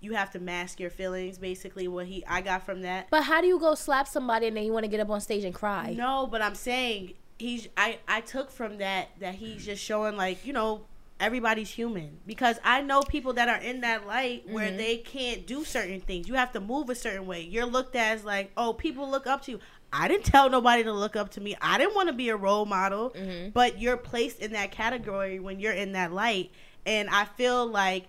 [0.01, 1.39] you have to mask your feelings.
[1.39, 3.09] Basically, what he I got from that.
[3.11, 5.21] But how do you go slap somebody and then you want to get up on
[5.21, 5.95] stage and cry?
[5.97, 10.47] No, but I'm saying he's I I took from that that he's just showing like
[10.47, 10.83] you know
[11.21, 14.77] everybody's human because I know people that are in that light where Mhm.
[14.77, 16.27] they can't do certain things.
[16.29, 17.43] You have to move a certain way.
[17.43, 19.61] You're looked at as like, oh, people look up to you.
[19.93, 21.57] I didn't tell nobody to look up to me.
[21.63, 23.53] I didn't want to be a role model, Mhm.
[23.53, 26.51] but you're placed in that category when you're in that light.
[26.85, 28.07] And I feel like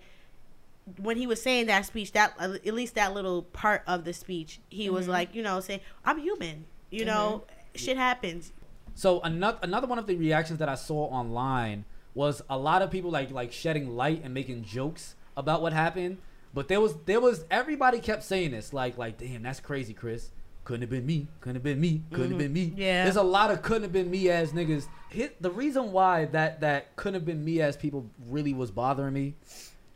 [1.00, 4.60] when he was saying that speech, that at least that little part of the speech,
[4.68, 5.10] he was Mhm.
[5.10, 6.66] like, you know, saying, "I'm human.
[6.90, 8.52] You know, shit happens."
[8.98, 11.84] so another another one of the reactions that I saw online
[12.16, 16.18] was a lot of people like like shedding light and making jokes about what happened.
[16.52, 20.30] But there was there was everybody kept saying this like like damn that's crazy, Chris.
[20.64, 21.28] Couldn't have been me.
[21.40, 22.02] Couldn't have been me.
[22.10, 22.72] Couldn't have been me.
[22.76, 23.04] Yeah.
[23.04, 24.88] There's a lot of couldn't have been me as niggas.
[25.10, 29.12] Hit the reason why that that couldn't have been me as people really was bothering
[29.14, 29.34] me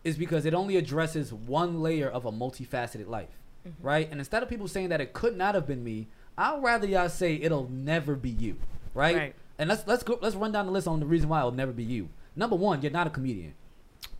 [0.05, 3.29] is because it only addresses one layer of a multifaceted life,
[3.67, 3.87] Mm-hmm.
[3.87, 4.09] right?
[4.11, 6.07] And instead of people saying that it could not have been me,
[6.39, 8.57] I'd rather y'all say it'll never be you,
[8.95, 9.17] right?
[9.17, 9.35] Right.
[9.61, 11.71] And let's let's go let's run down the list on the reason why it'll never
[11.71, 12.09] be you.
[12.35, 13.53] Number one, you're not a comedian.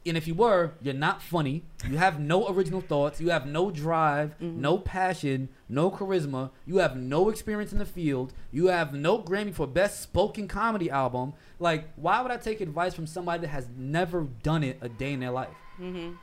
[0.05, 1.63] And if you were, you're not funny.
[1.89, 3.21] You have no original thoughts.
[3.21, 6.51] You have no drive, no passion, no charisma.
[6.67, 8.33] You have no experience in the field.
[8.51, 11.33] You have no Grammy for best spoken comedy album.
[11.59, 15.13] Like, why would I take advice from somebody that has never done it a day
[15.13, 15.49] in their life?
[15.79, 16.17] Mm-hmm.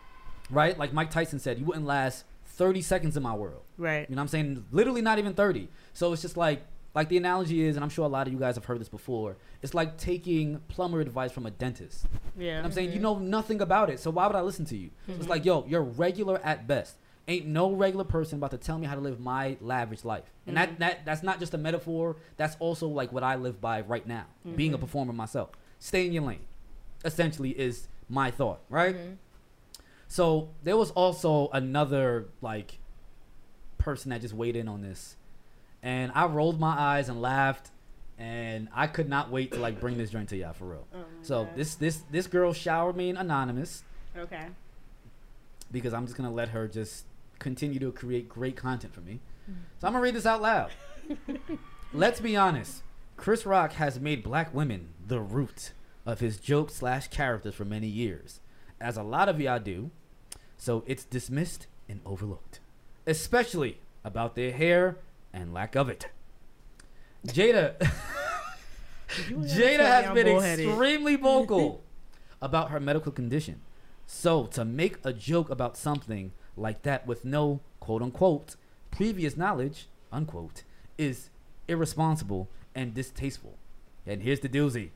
[0.56, 0.78] Right?
[0.78, 3.62] Like Mike Tyson said, you wouldn't last 30 seconds in my world.
[3.78, 4.08] Right.
[4.10, 4.66] You know what I'm saying?
[4.72, 5.70] Literally not even 30.
[5.94, 6.64] So it's just like
[6.98, 8.90] like the analogy is, and I'm sure a lot of you guys have heard this
[8.90, 12.08] before, it's like taking plumber advice from a dentist.
[12.36, 12.44] Yeah.
[12.44, 14.66] You know what I'm saying you know nothing about it, so why would I listen
[14.66, 14.90] to you?
[15.06, 15.30] So it's mm-hmm.
[15.30, 16.96] like, yo, you're regular at best.
[17.28, 20.24] Ain't no regular person about to tell me how to live my lavish life.
[20.48, 20.80] And that, mm-hmm.
[20.80, 22.16] that that's not just a metaphor.
[22.36, 24.84] That's also like what I live by right now, being a mm-hmm.
[24.84, 25.52] performer myself.
[25.78, 26.40] Stay in your lane,
[27.06, 28.96] essentially, is my thought, right?
[30.08, 32.80] So there was also another like
[33.78, 35.17] person that just weighed in on this,
[35.84, 37.72] and I rolled my eyes and laughed,
[38.18, 40.88] and I could not wait to like bring this joint to y'all for real.
[40.94, 41.56] Oh So God.
[41.56, 43.84] this this this girl showered me in anonymous
[44.18, 44.48] Okay.
[45.72, 47.06] because I'm just gonna let her just
[47.40, 49.20] continue to create great content for me.
[49.50, 49.56] Mm.
[49.80, 50.72] So I'm gonna read this out loud.
[51.94, 52.82] Let's be honest.
[53.16, 55.72] Chris Rock has made black women the root
[56.06, 58.40] of his joke slash characters for many years,
[58.80, 59.90] as a lot of y'all do.
[60.58, 62.60] So it's dismissed and overlooked,
[63.06, 64.98] especially about their hair
[65.42, 66.08] and lack of it.
[67.26, 67.76] Jada.
[69.08, 70.68] Jada has been bullheaded.
[70.68, 71.84] extremely vocal
[72.42, 73.62] about her medical condition.
[74.06, 78.56] So to make a joke about something like that with no quote unquote
[78.92, 80.64] previous knowledge unquote
[80.98, 81.30] is
[81.68, 83.58] irresponsible and distasteful.
[84.06, 84.90] And here's the doozy.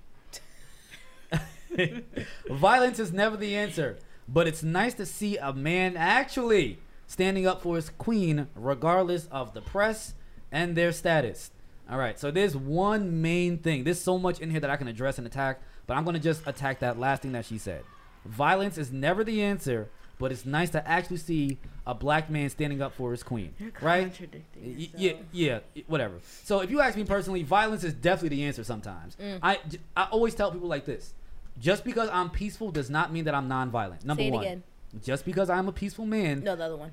[2.49, 7.61] Violence is never the answer, but it's nice to see a man actually standing up
[7.61, 10.13] for his queen regardless of the press
[10.51, 11.51] and their status.
[11.89, 13.83] All right, so there's one main thing.
[13.83, 16.21] There's so much in here that I can address and attack, but I'm going to
[16.21, 17.83] just attack that last thing that she said.
[18.25, 22.81] Violence is never the answer, but it's nice to actually see a black man standing
[22.81, 23.53] up for his queen.
[23.59, 24.03] You're Right?
[24.05, 26.15] contradicting Y- Yeah, yeah, whatever.
[26.43, 29.17] So if you ask me personally, violence is definitely the answer sometimes.
[29.17, 29.39] Mm.
[29.41, 29.59] I
[29.97, 31.13] I always tell people like this.
[31.59, 34.05] Just because I'm peaceful does not mean that I'm nonviolent.
[34.05, 34.43] Number Say it one.
[34.45, 34.63] again.
[35.03, 36.43] Just because I'm a peaceful man.
[36.43, 36.91] No, the other one.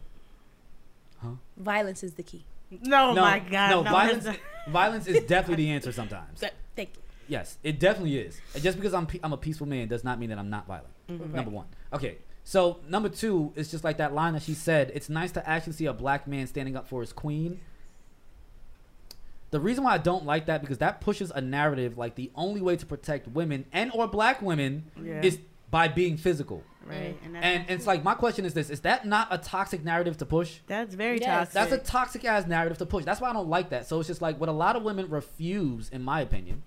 [1.22, 1.28] Huh?
[1.56, 2.44] Violence is the key.
[2.70, 3.70] No, my God.
[3.70, 4.26] No, no, violence
[4.68, 6.40] violence is definitely the answer sometimes.
[6.76, 7.02] Thank you.
[7.28, 8.40] Yes, it definitely is.
[8.54, 10.66] And just because I'm pe- I'm a peaceful man does not mean that I'm not
[10.66, 10.92] violent.
[11.10, 11.34] Mm-hmm.
[11.34, 11.66] Number one.
[11.92, 12.18] Okay.
[12.44, 14.90] So number two is just like that line that she said.
[14.94, 17.60] It's nice to actually see a black man standing up for his queen.
[19.50, 22.60] The reason why I don't like that because that pushes a narrative like the only
[22.60, 25.20] way to protect women and or black women Yeah.
[25.22, 25.38] is
[25.70, 26.62] by being physical.
[26.86, 27.18] Right.
[27.24, 30.16] And, that's, And it's like my question is this: Is that not a toxic narrative
[30.18, 30.58] to push?
[30.66, 31.52] that's very Yes.
[31.52, 31.52] toxic.
[31.54, 33.04] That's a toxic ass narrative to push.
[33.04, 33.86] That's why I don't like that.
[33.86, 36.62] So it's just like what a lot of women refuse, in my opinion.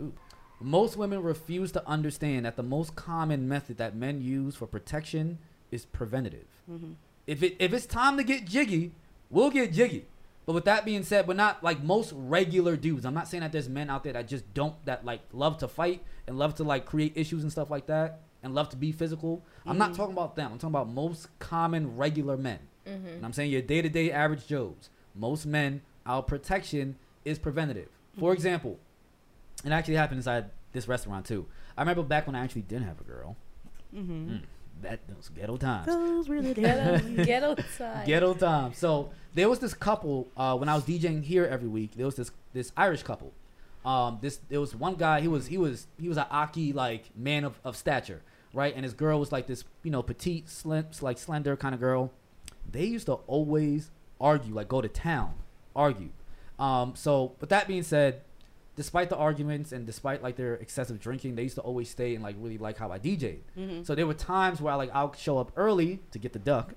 [0.00, 0.12] Ooh,
[0.60, 5.38] most women refuse to understand that the most common method that men use for protection
[5.72, 6.46] is preventative.
[6.70, 6.94] Mhm.
[7.26, 8.92] If it if it's time to get jiggy,
[9.28, 10.06] we'll get jiggy.
[10.46, 13.04] But with that being said, we're not like most regular dudes.
[13.04, 15.68] I'm not saying that there's men out there that just don't that like love to
[15.68, 18.92] fight and love to like create issues and stuff like that and love to be
[18.92, 19.42] physical.
[19.66, 20.52] I'm not talking about them.
[20.52, 22.60] I'm talking about most common regular men.
[22.86, 24.90] And I'm saying your day to day average Joes.
[25.14, 27.88] Most men, our protection is preventative.
[28.18, 28.78] For example,
[29.64, 31.46] it actually happened inside this restaurant too.
[31.76, 33.36] I remember back when I actually didn't have a girl.
[33.94, 34.30] Mm-hmm.
[34.30, 34.42] Mm,
[34.82, 35.86] that those ghetto times.
[35.86, 38.06] Those the Ghetto, ghetto side.
[38.06, 38.72] Ghetto time.
[38.74, 41.92] So there was this couple uh, when I was DJing here every week.
[41.96, 43.32] There was this this Irish couple.
[43.84, 45.20] Um, this there was one guy.
[45.20, 48.74] He was he was he was an Aki like man of, of stature, right?
[48.74, 52.12] And his girl was like this you know petite, slim, like slender kind of girl.
[52.70, 55.34] They used to always argue, like go to town,
[55.74, 56.10] argue.
[56.58, 58.22] Um, so with that being said,
[58.76, 62.22] despite the arguments and despite like their excessive drinking, they used to always stay and
[62.22, 63.42] like really like how I DJ'd.
[63.56, 63.86] Mhm.
[63.86, 66.74] So there were times where I like I'll show up early to get the duck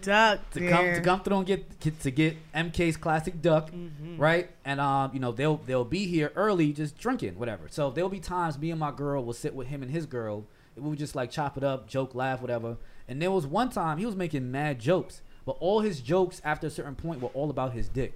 [0.00, 0.50] Duck.
[0.50, 4.16] to come to come through and get, get to get MK's classic duck, Mm-hmm.
[4.18, 4.50] right?
[4.64, 7.66] And um, you know they'll they'll be here early, just drinking, whatever.
[7.70, 10.46] So there'll be times me and my girl will sit with him and his girl.
[10.76, 12.76] And we would just like chop it up, joke, laugh, whatever.
[13.06, 16.66] And there was one time he was making mad jokes, but all his jokes after
[16.66, 18.14] a certain point were all about his dick.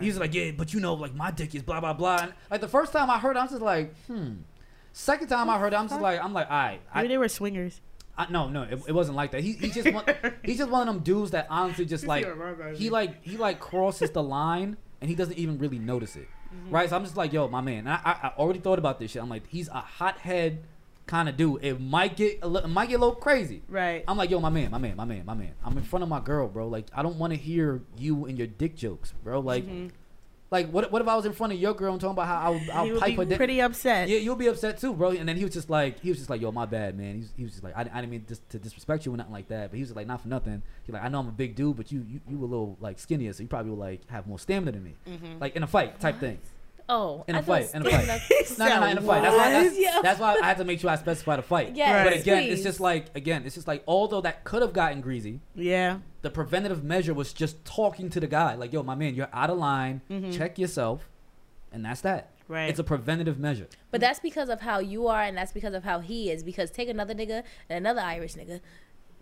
[0.00, 2.18] He was like, yeah, but you know, like my dick is blah blah blah.
[2.22, 4.32] And, like the first time I heard, it, I was just like, hmm.
[4.92, 7.18] Second time I heard, it, I'm just like, I'm like, all right, I, Maybe they
[7.18, 7.80] were swingers.
[8.18, 9.42] I, no, no, it, it wasn't like that.
[9.42, 10.04] He, he just one,
[10.42, 12.88] he's just one of them dudes that honestly just like see what my bad he
[12.90, 16.28] like he like crosses the line and he doesn't even really notice it,
[16.70, 16.88] right?
[16.88, 17.86] So I'm just like, yo, my man.
[17.86, 19.22] I, I, I already thought about this shit.
[19.22, 20.64] I'm like, he's a hothead
[21.06, 21.62] kind of dude.
[21.62, 23.62] It might get a it might get a little crazy.
[23.68, 24.02] Right.
[24.08, 25.52] I'm like, yo, my man, my man, my man, my man.
[25.62, 26.66] I'm in front of my girl, bro.
[26.68, 29.40] Like, I don't want to hear you and your dick jokes, bro.
[29.40, 29.90] Like, Mhm.
[30.50, 30.90] Like what?
[30.92, 32.88] What if I was in front of your girl and talking about how I'll, I'll
[32.90, 33.36] would pipe her be dick?
[33.38, 34.08] pretty upset.
[34.08, 35.10] Yeah, you'll be upset too, bro.
[35.10, 37.14] And then he was just like, he was just like, yo, my bad, man.
[37.14, 39.16] He was, he was just like, I, I didn't mean dis- to disrespect you or
[39.16, 39.70] nothing like that.
[39.70, 40.62] But he was like, not for nothing.
[40.84, 42.76] He's like, I know I'm a big dude, but you, you, you were a little
[42.80, 45.40] like skinnier, so you probably will like have more stamina than me, Mhm.
[45.40, 46.38] like in a fight type thing.
[46.88, 48.06] Oh, In I a thought fight, in a fight.
[48.60, 49.22] No, no, no, in a fight.
[49.22, 50.00] That's why, that's, Yeah.
[50.04, 51.74] that's why I had to make sure I specify the fight.
[51.74, 55.00] Yes, But again, it's just like again, it's just like although that could have gotten
[55.00, 55.98] greasy, Yeah.
[56.26, 59.48] The preventative measure was just talking to the guy, like, yo, my man, you're out
[59.48, 60.00] of line.
[60.10, 60.36] Mhm.
[60.36, 61.08] Check yourself,
[61.70, 62.30] and that's that.
[62.48, 62.68] Right.
[62.68, 63.68] It's a preventative measure.
[63.92, 66.42] But that's because of how you are, and that's because of how he is.
[66.42, 68.60] Because take another nigga and another Irish nigga,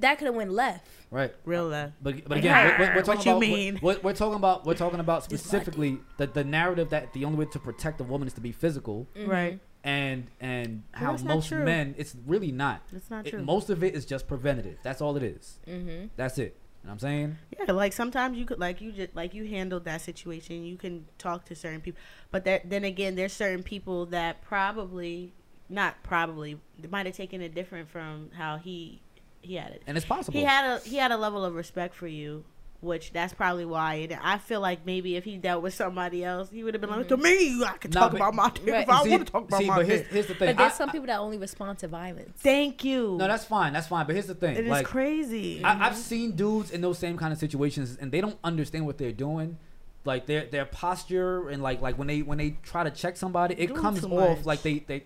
[0.00, 0.86] that could have went left.
[1.10, 1.34] Right.
[1.44, 1.92] Real left.
[2.02, 3.78] But but again, we're, we're, we're What talking you about mean?
[3.82, 7.50] We're, we're talking about we're talking about specifically the the narrative that the only way
[7.52, 9.60] to protect a woman is to be physical, Right.
[9.84, 12.80] and and But how that's most men it's really not.
[12.94, 13.42] It's not It- true.
[13.42, 14.78] most of it is just preventative.
[14.82, 15.60] That's all it is.
[15.68, 16.06] Mm-hmm.
[16.16, 16.56] That's it.
[16.84, 17.38] You know what I'm saying?
[17.58, 20.64] Yeah, like sometimes you could like you just like you handled that situation.
[20.64, 21.98] You can talk to certain people,
[22.30, 25.32] but that then again, there's certain people that probably
[25.70, 29.00] not probably might have taken it different from how he
[29.40, 29.82] he had it.
[29.86, 30.38] And it's possible.
[30.38, 32.44] He had a he had a level of respect for you,
[32.84, 33.94] which that's probably why.
[33.94, 36.90] And I feel like maybe if he dealt with somebody else, he would have been
[36.90, 37.22] like, to mm-hmm.
[37.60, 38.82] me, I can Nah, talk but- about my dick Right.
[38.82, 40.10] if I want to talk about see, my but here's, dick.
[40.10, 40.48] here's the thing.
[40.50, 42.38] But there's I- some people that only respond to violence.
[42.40, 43.16] Thank you.
[43.18, 43.72] no, that's fine.
[43.72, 44.06] That's fine.
[44.06, 44.56] But here's the thing.
[44.56, 45.64] it is like crazy.
[45.64, 48.98] I, I've seen dudes in those same kind of situations, and they don't understand what
[48.98, 49.58] they're doing.
[50.06, 53.54] Like their their posture and like like when they when they try to check somebody,
[53.54, 55.04] it Doing comes off like they they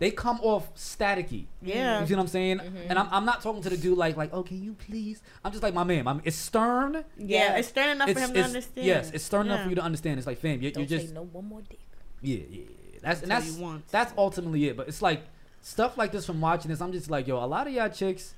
[0.00, 1.44] they come off staticky.
[1.60, 2.00] yeah.
[2.00, 2.58] You see what I'm saying?
[2.58, 2.76] Mm-hmm.
[2.88, 5.22] And I'm, I'm not talking to the dude like like oh can you please?
[5.44, 6.08] I'm just like my man.
[6.08, 7.04] I'm, it's stern.
[7.18, 8.86] yeah, it's stern enough It's, for him to understand.
[8.86, 10.18] yes, it's stern enough for you to understand.
[10.18, 11.78] It's like fam, you're, Don't you're just say no one more dick.
[12.22, 12.58] yeah yeah.
[12.60, 12.98] yeah.
[13.02, 13.58] That's and that's
[13.90, 14.76] that's ultimately it.
[14.76, 15.22] But it's like
[15.60, 16.80] stuff like this from watching this.
[16.80, 18.34] I'm just like yo, a lot of y'all chicks,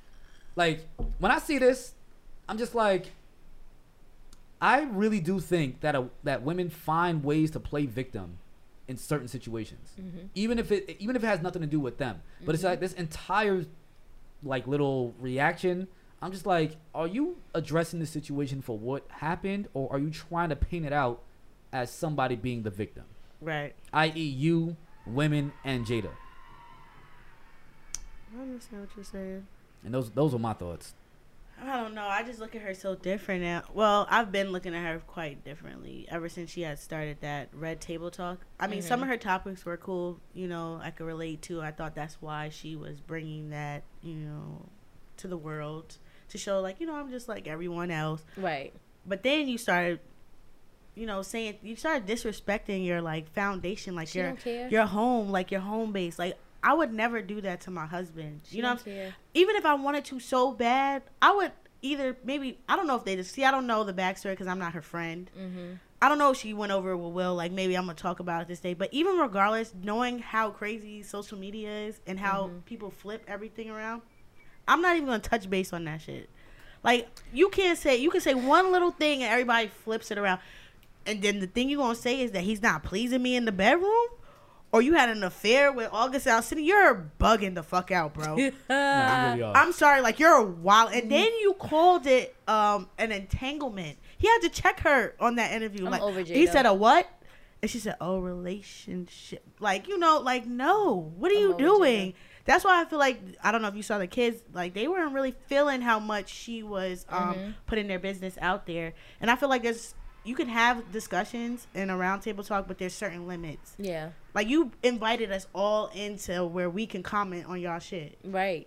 [0.56, 0.84] like
[1.18, 1.94] when I see this,
[2.48, 3.06] I'm just like.
[4.60, 8.38] I really do think that a, that women find ways to play victim
[8.88, 10.26] in certain situations, Mm-hmm.
[10.34, 12.22] even if it even if it has nothing to do with them.
[12.44, 13.64] But it's like this entire
[14.42, 15.88] like little reaction.
[16.20, 20.50] I'm just like, are you addressing the situation for what happened, or are you trying
[20.50, 21.22] to paint it out
[21.72, 23.04] as somebody being the victim,
[23.40, 23.74] right.
[23.92, 26.10] i.e., you, women, and Jada?
[28.36, 29.46] I understand what you're saying.
[29.84, 30.94] And those those are my thoughts.
[31.62, 32.06] I don't know.
[32.06, 33.62] I just look at her so different now.
[33.72, 37.80] Well, I've been looking at her quite differently ever since she had started that Red
[37.80, 38.38] Table Talk.
[38.58, 39.04] I mean, some Mhm.
[39.04, 40.20] of her topics were cool.
[40.34, 41.60] You know, I could relate to.
[41.62, 44.66] I thought that's why she was bringing that, you know,
[45.18, 45.98] to the world
[46.30, 48.24] to show, like, you know, I'm just like everyone else.
[48.36, 48.72] Right.
[49.06, 50.00] But then you started,
[50.94, 54.36] you know, saying you started disrespecting your like foundation, like She your
[54.68, 56.18] your home, like your home base.
[56.18, 58.42] Like I would never do that to my husband.
[58.48, 61.52] She you know, what I'm don't even if I wanted to so bad, I would
[61.82, 63.44] either maybe I don't know if they just see.
[63.44, 65.30] I don't know the backstory because I'm not her friend.
[65.38, 65.74] Mm-hmm.
[66.00, 67.34] I don't know if she went over it with Will.
[67.34, 68.74] Like maybe I'm gonna talk about it this day.
[68.74, 72.64] But even regardless, knowing how crazy social media is and how Mhm.
[72.64, 74.02] people flip everything around,
[74.68, 76.28] I'm not even gonna touch base on that shit.
[76.84, 80.40] Like you can't say you can say one little thing and everybody flips it around,
[81.06, 83.52] and then the thing you're gonna say is that he's not pleasing me in the
[83.52, 84.06] bedroom.
[84.72, 88.36] Or you had an affair with August Alsina, you're bugging the fuck out, bro.
[88.70, 89.42] No, really.
[89.54, 90.92] I'm sorry, like you're a wild.
[90.92, 93.98] And then you called it um an entanglement.
[94.16, 95.84] He had to check her on that interview.
[95.84, 97.06] I'm like over he said a what?
[97.60, 101.12] And she said, "Oh, relationship." Like you know, like no.
[101.16, 102.14] What are I'm you doing?
[102.44, 104.42] That's why I feel like I don't know if you saw the kids.
[104.52, 107.54] Like they weren't really feeling how much she was um Mhm.
[107.66, 108.94] putting their business out there.
[109.20, 112.94] And I feel like there's you can have discussions in a roundtable talk, but there's
[112.94, 113.74] certain limits.
[113.78, 114.10] Yeah.
[114.34, 118.66] Like you invited us all into where we can comment on y'all shit, Right.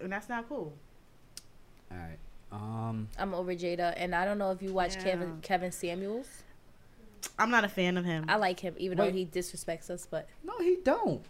[0.00, 0.72] and that's not cool.
[1.90, 2.18] All right.
[2.50, 3.08] Um.
[3.18, 5.02] I'm over Jada, and I don't know if you watch Yeah.
[5.04, 6.26] Kevin Kevin Samuels.
[7.38, 8.24] I'm not a fan of him.
[8.28, 11.22] I like him, even though he disrespects us, but No, he don't.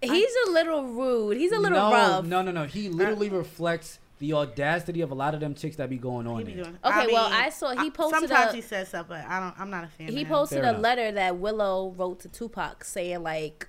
[0.00, 1.36] he's a little rude.
[1.36, 2.24] He's a little no, rough.
[2.24, 2.64] No, no, no.
[2.64, 6.38] He literally reflects the audacity of a lot of them chicks that be going on
[6.38, 6.64] He be there.
[6.64, 9.40] doing- Okay, well, mean, I saw- he posted Sometimes a- he says stuff, but I
[9.40, 9.58] don't.
[9.58, 10.08] I'm not a fan.
[10.08, 10.82] He of posted Fair a enough.
[10.82, 13.66] letter that Willow wrote to Tupac saying like,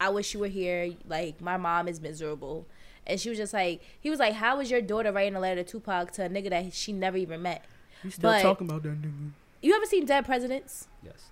[0.00, 0.90] "I wish you were here.
[1.06, 2.66] Like my mom is miserable."
[3.06, 5.62] And she was just like, he was like, "How is your daughter writing a letter
[5.62, 7.64] to Tupac to a nigga that she never even met?"
[8.02, 9.30] You still but- talking about that nigga?
[9.60, 10.88] You ever seen Dead Presidents?
[11.02, 11.26] Yes.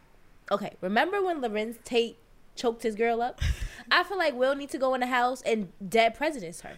[0.51, 2.19] Okay, remember when Larenz Tate
[2.55, 3.41] choked his girl up?
[3.91, 6.77] I feel like Will need to go in the house and Dead Presidents her.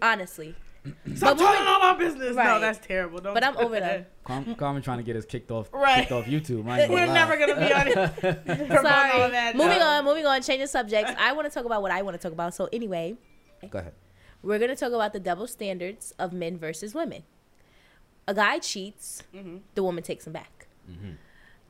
[0.00, 2.34] Honestly, Stop moving- telling all my business.
[2.34, 3.20] No, that's terrible.
[3.20, 3.98] Don't But I'm over that.
[3.98, 4.24] that.
[4.24, 6.00] Carmen, Carmen trying to get us kicked off, Right.
[6.00, 6.68] kicked off YouTube.
[6.68, 7.14] I ain't gonna We're lie.
[7.14, 7.94] never gonna be on it.
[8.44, 9.30] Promote all Sorry.
[9.30, 9.54] that.
[9.56, 9.86] Moving No.
[9.86, 11.12] on, moving on, changing subjects.
[11.18, 12.54] I want to talk about what I want to talk about.
[12.54, 13.16] So anyway,
[13.70, 13.92] Go ahead.
[14.42, 17.22] we're gonna talk about the double standards of men versus women.
[18.26, 19.60] A guy cheats, Mhm.
[19.74, 20.66] the woman takes him back.
[20.90, 21.16] Mhm.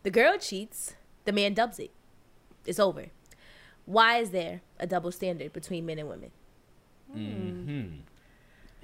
[0.05, 0.94] The girl cheats,
[1.27, 1.90] the man dubs it.
[2.64, 3.07] It's over.
[3.85, 6.31] Why is there a double standard between men and women?
[7.11, 8.01] hmm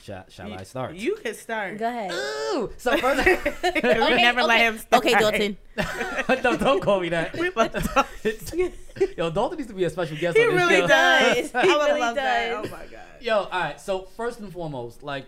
[0.03, 0.95] Shall, shall You- I start?
[0.95, 1.79] You can start.
[1.79, 2.13] Go ahead.
[2.13, 3.27] Ooh, so first,
[3.65, 3.81] we
[4.17, 5.05] never let him start.
[5.05, 5.57] Okay, Dalton.
[6.43, 7.37] don't, don't call me that.
[7.37, 7.51] We.
[9.17, 10.87] Yo, Dalton needs to be a special guest He on this really show.
[10.87, 11.55] does.
[11.55, 12.53] I He would really love that.
[12.53, 12.73] Oh does.
[12.73, 13.01] Oh my god.
[13.21, 13.81] Yo, all right.
[13.81, 15.27] So first and foremost, like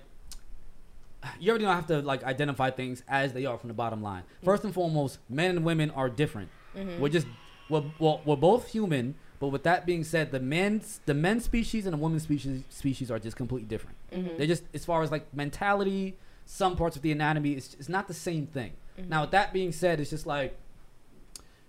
[1.39, 4.23] you already don't have to like identify things as they are from the bottom line.
[4.23, 4.45] Mm-hmm.
[4.47, 6.49] First and foremost, men and women are different.
[6.77, 7.01] Mm-hmm.
[7.01, 7.27] We're just
[7.69, 11.87] we're, well, we're both human, but with that being said, the men's the men species
[11.87, 13.97] and the woman species species are just completely different.
[14.37, 18.09] They're just as far as like mentality, some parts of the anatomy, it's, it's not
[18.09, 18.73] the same thing.
[19.09, 20.59] Now, with that being said, it's just like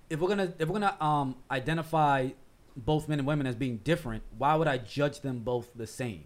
[0.09, 2.29] if we're gonna if we're gonna um identify
[2.75, 6.25] both men and women as being different, why would I judge them both the same?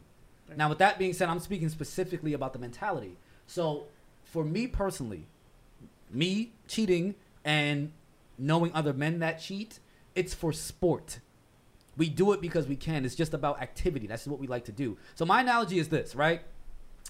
[0.56, 3.17] Now, with that being said, I'm speaking specifically about the mentality.
[3.47, 3.86] So,
[4.23, 5.28] for me personally,
[6.12, 7.91] me cheating and
[8.38, 9.80] knowing other men that cheat,
[10.13, 11.19] it's for sport.
[11.97, 13.05] We do it because we can.
[13.05, 14.08] It's just about activity.
[14.08, 14.97] That's what we like to do.
[15.15, 16.41] So, my analogy is this, right?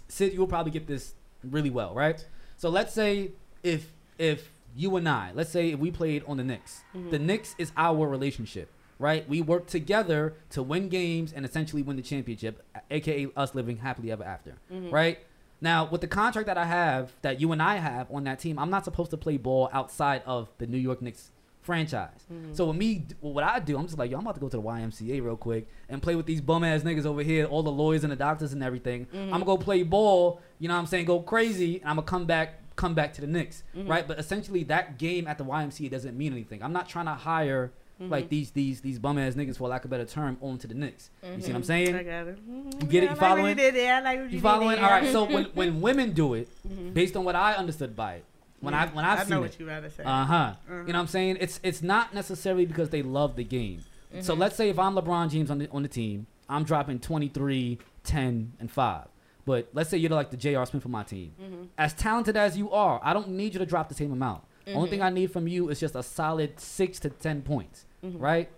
[0.07, 2.25] Sid, you'll probably get this really well, right?
[2.57, 3.31] So, let's say
[3.63, 7.09] if if you and I, let's say if we played on the Knicks, mm-hmm.
[7.09, 8.69] the Knicks is our relationship,
[8.99, 9.27] right?
[9.27, 14.11] We work together to win games and essentially win the championship, aka us living happily
[14.11, 14.89] ever after, mm-hmm.
[14.89, 15.19] right?
[15.61, 18.59] Now, with the contract that I have, that you and I have on that team,
[18.59, 21.31] I'm not supposed to play ball outside of the New York Knicks
[21.65, 22.25] franchise.
[22.31, 22.53] Mm-hmm.
[22.53, 24.57] So with me, what I do, I'm just like, yo, I'm about to go to
[24.57, 27.71] the YMCA real quick and play with these bum ass niggas over here, all the
[27.71, 29.05] lawyers and the doctors and everything.
[29.07, 29.33] Mm-hmm.
[29.33, 32.07] I'm gonna go play ball, you know what I'm saying, go crazy, and I'm gonna
[32.07, 33.89] come back, come back to the Knicks, mm-hmm.
[33.89, 34.07] right?
[34.07, 36.61] But essentially, that game at the YMCA doesn't mean anything.
[36.61, 39.91] I'm not trying to hire like these these these bum ass niggas for lack of
[39.91, 41.09] a better term onto the Knicks.
[41.23, 41.95] You see what I'm saying?
[41.95, 42.49] I got it.
[42.49, 42.81] Mhm.
[42.81, 43.05] You get it?
[43.05, 43.45] You I like what following?
[43.49, 44.01] You did there.
[44.01, 44.79] Like you, You following?
[44.79, 45.11] All right.
[45.11, 46.49] So when when women do it,
[46.93, 48.25] based on what I understood by it,
[48.65, 50.03] when I when I've I seen know it, what you rather say.
[50.03, 50.35] uh huh.
[50.35, 50.69] Mhm.
[50.69, 50.85] You know uh-huh.
[50.85, 51.37] what I'm saying?
[51.39, 53.81] It's it's not necessarily because they love the game.
[54.21, 54.41] So mm-hmm.
[54.41, 58.53] let's say if I'm LeBron James on the on the team, I'm dropping 23, 10,
[58.59, 59.07] and five.
[59.45, 60.65] But let's say you're like the J.R.
[60.65, 61.33] Smith for my team.
[61.41, 61.63] Mm-hmm.
[61.77, 64.43] As talented as you are, I don't need you to drop the same amount.
[64.67, 65.07] Only thing mm-hmm.
[65.07, 68.49] I need from you is just a solid six to ten points, right?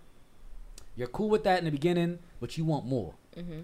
[0.96, 3.14] You're cool with that in the beginning, but you want more.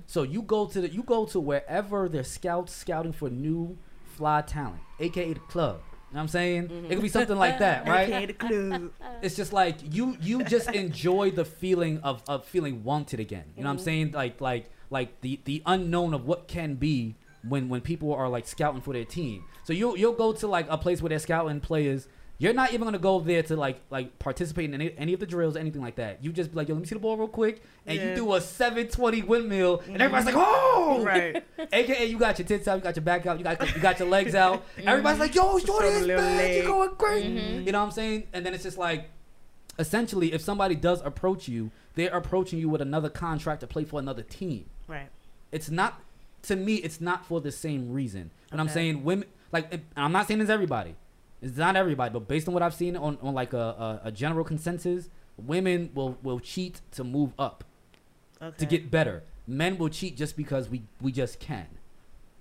[0.06, 4.42] So you go to the you go to wherever there's scouts scouting for new fly
[4.42, 5.80] talent, aka the club.
[6.14, 6.68] You know what I'm saying?
[6.68, 6.84] Mm-hmm.
[6.84, 8.08] It could be something like that, right?
[8.08, 8.92] Okay, the clue.
[9.20, 13.42] It's just like you you just enjoy the feeling of, of feeling wanted again.
[13.56, 13.84] You know what I'm mm-hmm.
[13.84, 14.12] saying?
[14.12, 17.16] Like like like the the unknown of what can be
[17.48, 19.42] when when people are like scouting for their team.
[19.64, 22.06] So you'll you'll go to like a place where they're scouting players.
[22.36, 25.26] You're not even gonna go there to like like participate in any, any of the
[25.26, 26.22] drills, anything like that.
[26.24, 28.10] You just be like, yo, let me see the ball real quick, and Yeah.
[28.10, 31.44] you do a 720 windmill, and everybody's like, oh, Right.
[31.72, 33.98] AKA, you got your tits out, you got your back out, you got you got
[34.00, 34.64] your legs out.
[34.84, 36.54] Everybody's like, "Yo, Show shorty is little bad.
[36.56, 37.66] You're going great." Mm-hmm.
[37.66, 38.24] You know what I'm saying?
[38.32, 39.10] And then it's just like,
[39.78, 44.00] essentially, if somebody does approach you, they're approaching you with another contract to play for
[44.00, 44.66] another team.
[44.88, 45.08] Right.
[45.52, 46.00] It's not,
[46.42, 48.32] to me, it's not for the same reason.
[48.50, 50.96] And I'm saying women, like, and I'm not saying it's everybody.
[51.44, 54.12] It's not everybody, but based on what I've seen on, on like a, a, a
[54.12, 57.64] general consensus, women will will cheat to move up
[58.42, 58.56] Okay.
[58.58, 59.22] to get better.
[59.46, 61.66] Men will cheat just because we we just can.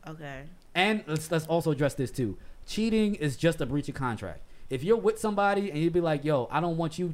[0.07, 0.43] Okay.
[0.73, 2.37] And let's let's also address this too.
[2.65, 4.39] Cheating is just a breach of contract.
[4.69, 7.13] If you're with somebody and you'd be like, "Yo, I don't want you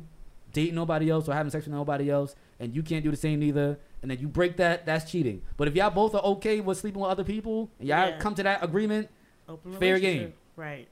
[0.54, 3.42] dating nobody else or having sex with nobody else," and you can't do the same
[3.44, 5.42] either, and then you break that, that's cheating.
[5.58, 8.20] But if y'all both are okay with sleeping with other people, and y'all Yeah.
[8.20, 9.10] come to that agreement,
[9.48, 10.34] Open Fair game.
[10.56, 10.88] Right.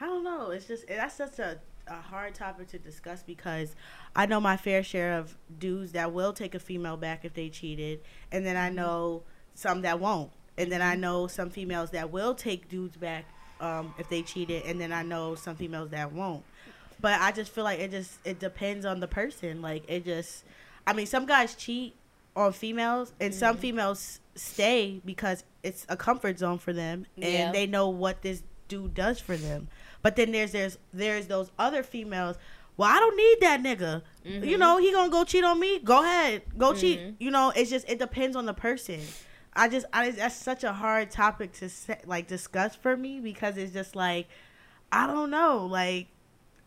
[0.00, 0.50] I don't know.
[0.50, 3.76] It's just that's such a, a hard topic to discuss because
[4.16, 7.48] I know my fair share of dudes that will take a female back if they
[7.48, 8.00] cheated,
[8.32, 9.22] and then I know
[9.54, 13.24] some that won't, and then I know some females that will take dudes back
[13.60, 16.42] um, if they cheated, and then I know some females that won't.
[17.00, 19.62] But I just feel like it just it depends on the person.
[19.62, 20.44] Like it just,
[20.86, 21.94] I mean, some guys cheat
[22.34, 27.52] on females, and some females stay because it's a comfort zone for them, and Yeah.
[27.52, 29.68] they know what this dude does for them.
[30.04, 32.36] But then there's there's there's those other females.
[32.76, 34.02] Well, I don't need that nigga.
[34.26, 34.44] Mm-hmm.
[34.44, 35.78] You know, he gonna go cheat on me.
[35.78, 36.78] Go ahead, go mm-hmm.
[36.78, 37.14] cheat.
[37.18, 39.00] You know, it's just it depends on the person.
[39.54, 43.56] I just I that's such a hard topic to set, like discuss for me because
[43.56, 44.28] it's just like
[44.92, 45.64] I don't know.
[45.64, 46.08] Like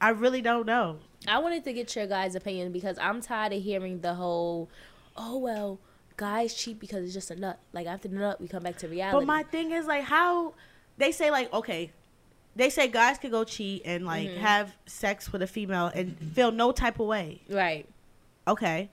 [0.01, 0.97] I really don't know.
[1.27, 4.67] I wanted to get your guys' opinion because I'm tired of hearing the whole,
[5.15, 5.79] oh well,
[6.15, 7.59] guys cheat because it's just a nut.
[7.71, 9.19] Like after the nut, we come back to reality.
[9.19, 10.55] But my thing is like how
[10.97, 11.91] they say like okay,
[12.57, 14.37] they say guys could go cheat and like Mhm.
[14.37, 17.41] have sex with a female and feel no type of way.
[17.49, 17.87] right.
[18.47, 18.89] Okay,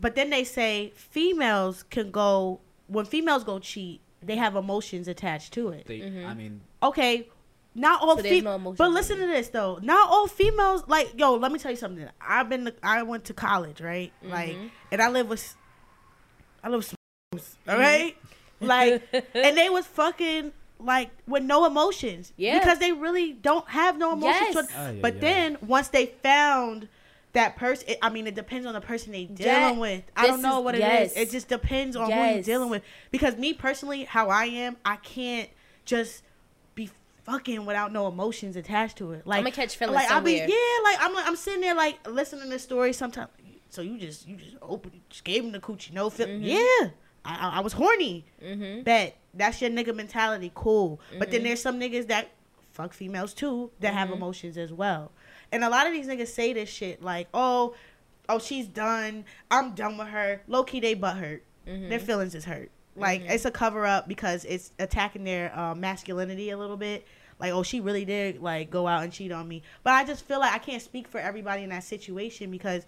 [0.00, 5.52] but then they say females can go when females go cheat, they have emotions attached
[5.54, 5.86] to it.
[5.86, 6.26] They, Mhm.
[6.28, 7.28] I mean, Okay,
[7.74, 8.60] not all So there's females.
[8.62, 9.78] no but listen to this though.
[9.82, 11.34] Not all females like yo.
[11.36, 12.08] Let me tell you something.
[12.20, 12.64] I've been.
[12.66, 14.12] To, I went to college, right?
[14.22, 14.70] Like, Mhm.
[14.90, 15.56] and I live with.
[16.62, 16.94] I live with.
[17.36, 17.70] Mm-hmm.
[17.70, 18.16] All right,
[18.60, 19.02] like,
[19.34, 20.52] and they was fucking
[20.84, 22.32] like with no emotions.
[22.36, 22.58] Yeah.
[22.58, 24.40] Because they really don't have no emotions.
[24.42, 24.52] Yes.
[24.54, 25.18] toward- Ay, ay, but ay.
[25.18, 26.88] then once they found
[27.32, 29.70] that person, I mean, it depends on the person they dealing Yeah.
[29.72, 30.02] with.
[30.16, 31.12] I don't know is- what it yes.
[31.12, 31.16] is.
[31.16, 32.82] It just depends on who you're dealing with.
[33.10, 35.48] Because me personally, how I am, I can't
[35.84, 36.22] just
[36.74, 36.90] be
[37.24, 39.26] fucking without no emotions attached to it.
[39.26, 40.46] Like I'ma catch feelings like I'll be yeah,
[40.84, 43.30] like I'm like I'm sitting there like listening to stories sometimes.
[43.70, 46.40] So you just you just open just gave him the coochie no feel Mhm.
[46.42, 46.90] yeah.
[47.24, 48.24] I, I I was horny.
[48.44, 48.82] Mm-hmm.
[48.82, 50.50] Bet that's your nigga mentality.
[50.54, 51.00] Cool.
[51.18, 51.44] But then Mhm.
[51.44, 52.28] there's some niggas that
[52.72, 54.14] fuck females too that have Mhm.
[54.16, 55.12] emotions as well.
[55.50, 57.74] And a lot of these niggas say this shit like, oh,
[58.28, 59.24] oh, she's done.
[59.50, 60.42] I'm done with her.
[60.46, 61.44] Low key, they butt hurt.
[61.66, 61.88] Mm-hmm.
[61.90, 62.70] Their feelings is hurt.
[62.96, 63.30] Like Mhm.
[63.30, 67.06] it's a cover up because it's attacking their uh, masculinity a little bit.
[67.38, 69.62] Like, oh, she really did like go out and cheat on me.
[69.82, 72.84] But I just feel like I can't speak for everybody in that situation because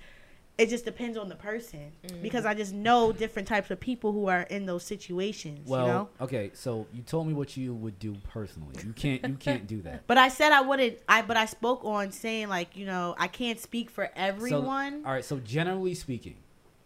[0.57, 1.91] it just depends on the person.
[2.07, 2.23] Mhm.
[2.23, 5.69] Because I just know different types of people who are in those situations.
[5.69, 6.09] well, you know.
[6.21, 6.51] okay.
[6.55, 8.77] So you told me what you would do personally.
[8.87, 9.27] You can't.
[9.27, 10.05] You can't do that.
[10.07, 10.99] But I said I wouldn't.
[11.09, 15.03] I but I spoke on saying like you know I can't speak for everyone.
[15.05, 15.25] All right.
[15.25, 16.37] So generally speaking,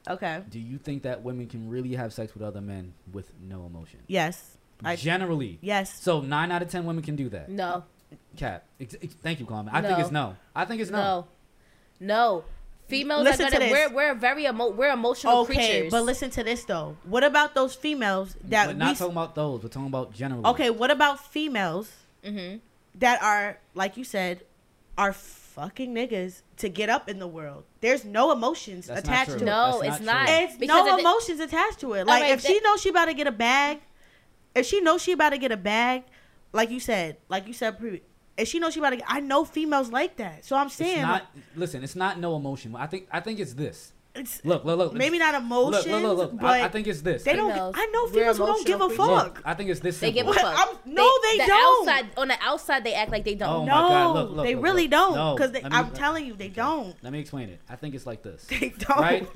[0.08, 0.42] okay.
[0.48, 4.00] do you think that women can really have sex with other men with no emotion?
[4.06, 4.56] Yes.
[4.84, 5.58] I, generally.
[5.60, 6.00] yes.
[6.00, 7.50] So nine out of ten women can do that.
[7.50, 7.84] No.
[8.36, 9.74] Cap, Ex- ex- thank you, Carmen.
[9.74, 10.36] I think it's no.
[10.54, 10.98] I think it's no.
[10.98, 11.26] No.
[12.00, 12.44] No.
[12.88, 13.90] Females Listen are to gonna this.
[13.92, 15.90] we're we're very emo- we're emotional Okay, creatures.
[15.90, 16.96] but listen to this though.
[17.04, 19.62] What about those females that We're not s- talking about those.
[19.62, 20.44] We're talking about generally.
[20.46, 21.90] Okay, what about females
[22.24, 22.56] mm-hmm.
[22.94, 24.42] that are like you said
[24.96, 27.64] are fucking niggas to get up in the world?
[27.82, 29.38] There's no emotions That's not attached true.
[29.40, 30.26] to No, That's it's not not.
[30.28, 30.34] true.
[30.36, 30.42] it.
[30.44, 32.06] It's Because no of the- emotions attached to it.
[32.06, 33.80] Like Alright, if she knows she about to get a bag,
[34.54, 36.04] if she knows she about to get a bag,
[36.54, 38.02] like you said, like you said previous,
[38.38, 40.44] if she knows she about to get, I know females like that.
[40.44, 41.26] So I'm saying It's not.
[41.56, 42.74] Listen, it's not no emotion.
[42.76, 43.08] I think.
[43.10, 43.92] I think it's this.
[44.14, 44.92] it's Look, look, look.
[44.94, 46.40] maybe not Look, emotions, look, look, look.
[46.40, 47.22] but I, I think it's this.
[47.24, 47.52] they don't.
[47.52, 49.08] Females, I know females who don't give a fuck.
[49.08, 50.00] Look, I think it's this.
[50.00, 50.58] They give a fuck.
[50.58, 51.88] I'm- no, they the don't.
[51.88, 53.66] Outside on the outside, they act like they Oh don't.
[53.66, 54.90] my no, God, look, look, they look, really look.
[54.90, 55.14] don't.
[55.14, 56.94] No, Because let me- I'm telling you, they don't.
[57.02, 57.60] Let me explain it.
[57.68, 58.46] I think it's like this.
[58.50, 58.98] They don't.
[58.98, 59.28] Right?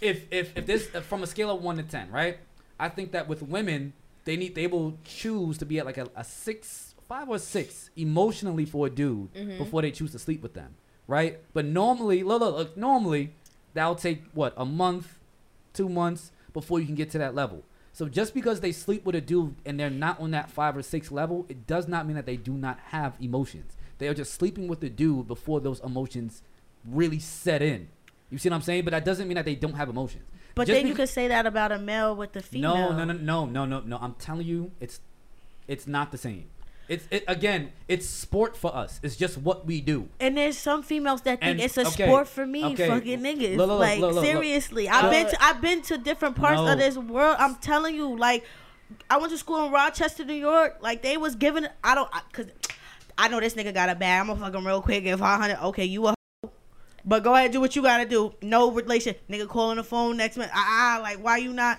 [0.00, 2.38] If if if this from a scale of one to ten, right?
[2.78, 3.92] I think that with women,
[4.24, 7.90] they need they will choose to be at like a, a six, five or six
[7.96, 9.58] emotionally for a dude Mhm.
[9.58, 10.76] before they choose to sleep with them,
[11.08, 11.40] right?
[11.52, 13.32] But normally, look, look, look normally
[13.74, 15.18] that'll take what a month,
[15.72, 17.64] two months before you can get to that level.
[17.92, 20.82] So just because they sleep with a dude and they're not on that five or
[20.82, 23.76] six level, it does not mean that they do not have emotions.
[23.98, 26.42] They are just sleeping with the dude before those emotions
[26.88, 27.88] really set in.
[28.30, 28.84] You see what I'm saying?
[28.84, 30.22] But that doesn't mean that they don't have emotions.
[30.54, 32.92] But Just then you could say that about a male with the female.
[32.92, 33.98] No, no, no, no, no, no, no.
[34.00, 35.00] I'm telling you, it's
[35.66, 36.44] it's not the same.
[36.90, 38.98] It's it, again, it's sport for us.
[39.04, 40.08] It's just what we do.
[40.18, 42.88] And there's some females that think And- it's a okay, sport for me, okay.
[42.88, 43.56] fucking niggas.
[43.56, 46.72] Look, look, like look, seriously, I've Uh, been to I've been to different parts No.
[46.72, 47.36] of this world.
[47.38, 48.44] I'm telling you, like
[49.08, 50.78] I went to school in Rochester, New York.
[50.80, 51.66] Like they was giving.
[51.84, 52.46] I don't I, cause
[53.16, 54.22] I know this nigga got a bag.
[54.22, 55.04] I'm gonna fuck him real quick.
[55.04, 55.58] Give 500.
[55.66, 56.14] Okay, you a.
[57.04, 58.34] But go ahead, do what you gotta do.
[58.42, 59.46] No relation, nigga.
[59.46, 60.50] Calling the phone next minute.
[60.52, 61.78] Ah, ah, like why you not?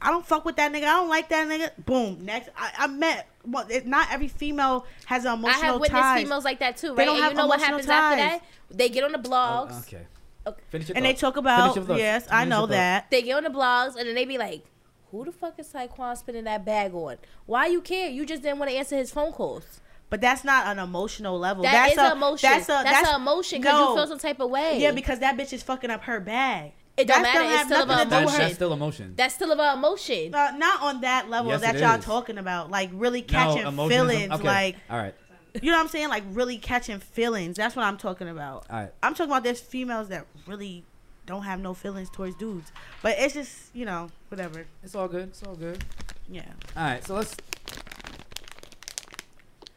[0.00, 0.84] I don't fuck with that nigga.
[0.84, 1.84] I don't like that nigga.
[1.84, 2.24] Boom.
[2.24, 3.28] Next, I, I met.
[3.46, 5.48] Well, it, not every female has an emotional.
[5.48, 6.22] I emotional have witnessed ties.
[6.22, 8.42] females like that too, They don't And have you know what emotional happens after that?
[8.70, 9.86] They get on the Oh, blogs.
[9.86, 10.06] okay.
[10.46, 10.62] Okay.
[10.68, 13.10] Finish your and they talk about Finish yes, I know that.
[13.10, 14.64] They get on the blogs and then they be like,
[15.10, 17.16] "Who the fuck is Taekwon spinning that bag on?
[17.46, 18.08] Why you care?
[18.08, 19.80] You just didn't want to answer his phone calls.
[20.08, 21.64] But that's not an emotional level.
[21.64, 22.48] That that's is a, an emotion.
[22.48, 23.88] That's That's, a that's, an emotion because no.
[23.90, 24.78] you feel some type of way.
[24.80, 26.72] yeah, because that bitch is fucking up her bag.
[26.96, 27.40] It don't that matter.
[27.44, 28.40] don't It's still about to do That's, emotion.
[28.40, 29.14] that's still emotion.
[29.16, 30.34] That's still about emotion.
[30.34, 32.04] Uh, not on that level Yes, that y'all is.
[32.04, 32.70] talking about.
[32.70, 34.32] Like really catching emotion is- feelings.
[34.32, 34.42] okay.
[34.44, 35.14] Like all right,
[35.60, 36.08] you know what I'm saying?
[36.08, 37.56] Like really catching feelings.
[37.56, 38.66] That's what I'm talking about.
[38.70, 38.92] all right.
[39.02, 40.84] I'm talking about there's females that really
[41.26, 42.70] don't have no feelings towards dudes.
[43.02, 44.66] But it's just you know whatever.
[44.82, 45.28] It's all good.
[45.28, 45.84] It's all good.
[46.28, 46.42] Yeah.
[46.76, 47.36] All right, so let's.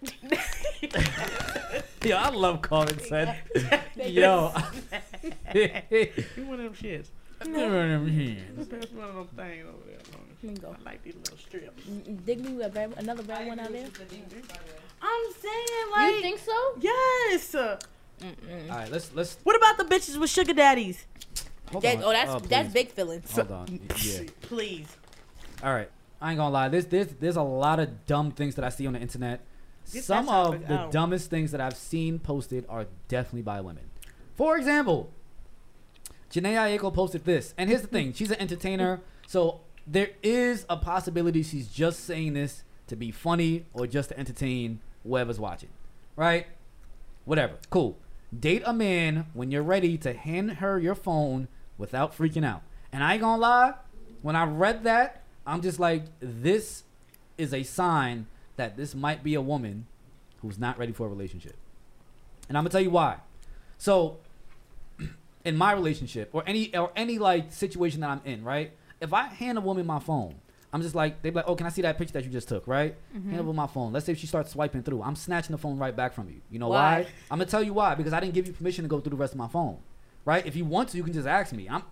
[2.03, 3.35] Yo, I love Carmen son.
[3.97, 4.53] Yo.
[5.53, 7.07] you one of them shits.
[7.41, 7.55] All Pass
[8.91, 9.97] one of them things over there.
[10.41, 10.67] Here you.
[10.67, 11.83] I like these little strips.
[11.83, 13.87] Mm, Dig me a red, another red one out there.
[15.01, 16.73] I'm saying like you think so?
[16.79, 17.55] yes.
[17.55, 18.69] Mm-mm.
[18.69, 19.37] right, let's let's.
[19.43, 21.05] What about the bitches with sugar daddies?
[21.71, 22.03] Hold That- on.
[22.03, 23.31] oh, that's Oh, that's big feelings.
[23.31, 23.79] Hold on.
[24.03, 24.21] Yeah.
[24.41, 24.87] Please.
[25.63, 25.89] All right.
[26.21, 26.67] I ain't gonna lie.
[26.67, 29.39] There's there's there's a lot of dumb things that I see on the internet.
[29.91, 30.91] Get Some of the out.
[30.91, 33.85] dumbest things that I've seen posted are definitely by women.
[34.35, 35.11] For example,
[36.31, 40.77] Jhené Aiko posted this, and here's the thing: she's an entertainer, so there is a
[40.77, 45.69] possibility she's just saying this to be funny or just to entertain whoever's watching,
[46.15, 46.47] right?
[47.25, 47.55] Whatever.
[47.69, 47.97] Cool.
[48.37, 52.61] Date a man when you're ready to hand her your phone without freaking out.
[52.91, 53.73] And I ain't gonna lie,
[54.21, 56.83] when I read that, I'm just like, this
[57.37, 58.27] is a sign
[58.59, 59.87] that this might be a woman
[60.41, 61.55] who's not ready for a relationship.
[62.47, 63.17] And I'm gonna tell you why.
[63.77, 64.17] So,
[65.45, 68.71] in my relationship or any or any like situation that I'm in, right?
[69.01, 70.35] If I hand a woman my phone,
[70.73, 72.47] I'm just like they be like, "Oh, can I see that picture that you just
[72.49, 72.95] took?" Right?
[73.15, 73.29] Mm-hmm.
[73.29, 73.93] Hand over my phone.
[73.93, 76.41] Let's say she starts swiping through, I'm snatching the phone right back from you.
[76.51, 77.01] You know Why?
[77.01, 77.07] why?
[77.31, 79.15] I'm gonna tell you why because I didn't give you permission to go through the
[79.15, 79.77] rest of my phone.
[80.25, 80.45] Right?
[80.45, 81.67] If you want to, you can just ask me.
[81.69, 81.83] I'm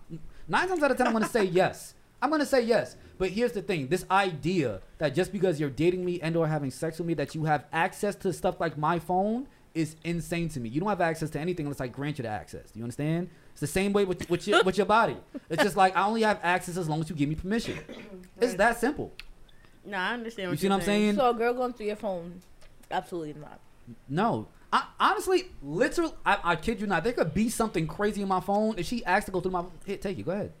[0.46, 1.94] nine times out of ten, I'm gonna say yes.
[2.20, 2.96] I'm gonna say yes.
[3.18, 6.70] But here's the thing: this idea that just because you're dating me and or having
[6.70, 10.60] sex with me, that you have access to stuff like my phone is insane to
[10.60, 10.68] me.
[10.68, 12.70] You don't have access to anything unless I grant you the access.
[12.70, 13.28] Do you understand?
[13.52, 15.16] It's the same way with, with your with your body.
[15.48, 17.78] It's just like I only have access as long as you give me permission.
[18.40, 19.12] It's that simple.
[19.84, 20.44] No, I understand.
[20.46, 21.16] You What see you're what I'm saying?
[21.16, 22.40] So a girl going through your phone,
[22.90, 23.58] absolutely not.
[24.08, 24.46] No.
[24.72, 27.02] I, honestly, literally, I, I kid you not.
[27.02, 28.74] There could be something crazy in my phone.
[28.78, 30.24] If she asks to go through my, here, take it.
[30.26, 30.52] Go ahead.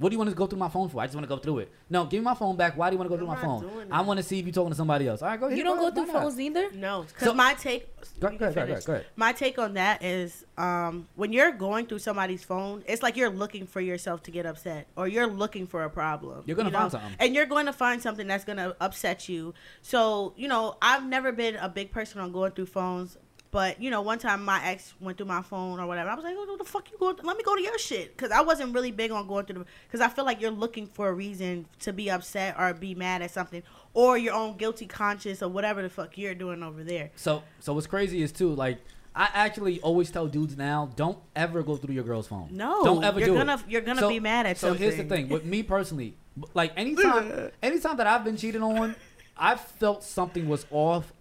[0.00, 0.98] What do you want to go through my phone for?
[0.98, 1.72] I just want to go through it.
[1.90, 2.74] No, give me my phone back.
[2.74, 3.92] Why do you want to go through I'm my phone?
[3.92, 5.20] I want to see if you're talking to somebody else.
[5.20, 5.58] All right, go ahead.
[5.58, 5.94] You don't go ahead.
[5.94, 6.22] through Why not?
[6.22, 6.70] phones either.
[6.72, 7.86] No, because So- my take.
[8.18, 9.06] Go, you go ahead, go ahead, go ahead.
[9.14, 13.28] My take on that is, um, when you're going through somebody's phone, it's like you're
[13.28, 16.42] looking for yourself to get upset, or you're looking for a problem.
[16.46, 16.98] You're gonna you find know?
[16.98, 17.16] something.
[17.20, 19.52] and you're going to find something that's going to upset you.
[19.82, 23.18] So, you know, I've never been a big person on going through phones.
[23.52, 26.08] But you know, one time my ex went through my phone or whatever.
[26.10, 27.16] I was like, "Oh, what the fuck you going?
[27.22, 29.66] Let me go to your shit," because I wasn't really big on going through the.
[29.88, 33.22] Because I feel like you're looking for a reason to be upset or be mad
[33.22, 37.10] at something, or your own guilty conscience or whatever the fuck you're doing over there.
[37.16, 38.78] So, so what's crazy is too, like,
[39.16, 42.50] I actually always tell dudes now, don't ever go through your girl's phone.
[42.52, 43.62] No, don't ever you're do gonna it.
[43.68, 44.54] you're gonna So- be mad at her.
[44.60, 44.82] So something.
[44.82, 46.14] here's the thing with me personally,
[46.54, 48.94] like anytime, anytime that I've been cheated on,
[49.36, 51.12] I've felt something was off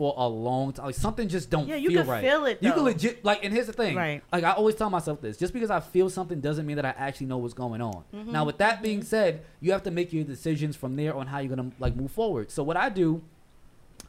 [0.00, 0.86] for a long time.
[0.86, 2.24] Like something just don't Yeah, you feel can right.
[2.24, 3.94] feel it, You can legit like, and here's the thing.
[3.94, 4.22] Right.
[4.32, 6.94] Like I always tell myself this: just because I feel something doesn't mean that I
[6.96, 8.04] actually know what's going on.
[8.14, 8.32] Mm-hmm.
[8.32, 11.40] Now, with that being said, you have to make your decisions from there on how
[11.40, 12.50] you're gonna like move forward.
[12.50, 13.20] So what I do,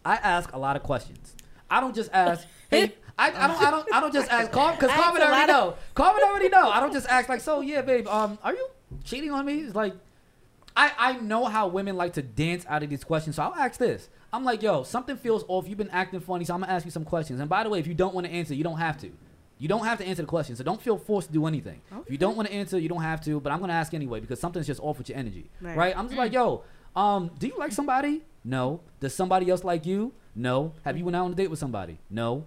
[0.05, 1.35] I ask a lot of questions.
[1.69, 2.95] I don't just ask, hey.
[3.19, 5.75] I, I don't I don't I don't just ask Carmen because Carmen already know.
[5.93, 6.69] Carmen already know.
[6.69, 8.69] I don't just ask like, so yeah, babe, um, are you
[9.03, 9.59] cheating on me?
[9.59, 9.93] It's like
[10.75, 13.77] I, I know how women like to dance out of these questions, so I'll ask
[13.77, 14.09] this.
[14.34, 15.67] I'm like, yo, something feels off.
[15.67, 17.39] You've been acting funny, so I'm gonna ask you some questions.
[17.39, 19.11] And by the way, if you don't want to answer, you don't have to.
[19.57, 21.82] You don't have to answer the question, so don't feel forced to do anything.
[22.05, 23.39] If you don't want to answer, you don't have to.
[23.39, 25.77] But I'm gonna ask anyway because something's just off with your energy, Right.
[25.77, 25.97] right?
[25.97, 26.63] I'm just like, yo,
[26.95, 28.23] um, do you like somebody?
[28.43, 28.82] No.
[28.99, 30.13] Does somebody else like you?
[30.36, 30.73] No.
[30.84, 31.99] Have you went out on a date with somebody?
[32.09, 32.45] No.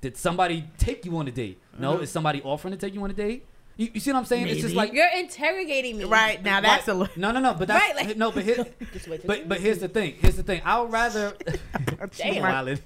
[0.00, 1.60] Did somebody take you on a date?
[1.78, 1.98] No.
[1.98, 3.44] Is somebody offering to take you on a date?
[3.76, 4.46] You, you see what I'm saying?
[4.48, 6.04] It's just like You're interrogating me.
[6.04, 6.98] Right now, that's a Right.
[7.00, 7.20] little.
[7.20, 7.54] no, no, no.
[7.54, 8.30] But that's Right, like- no.
[8.30, 10.14] But here, Just wait till- but but here's the thing.
[10.20, 10.62] Here's the thing.
[10.64, 11.34] I would rather.
[12.16, 12.42] Damn.
[12.44, 12.78] Wildin'.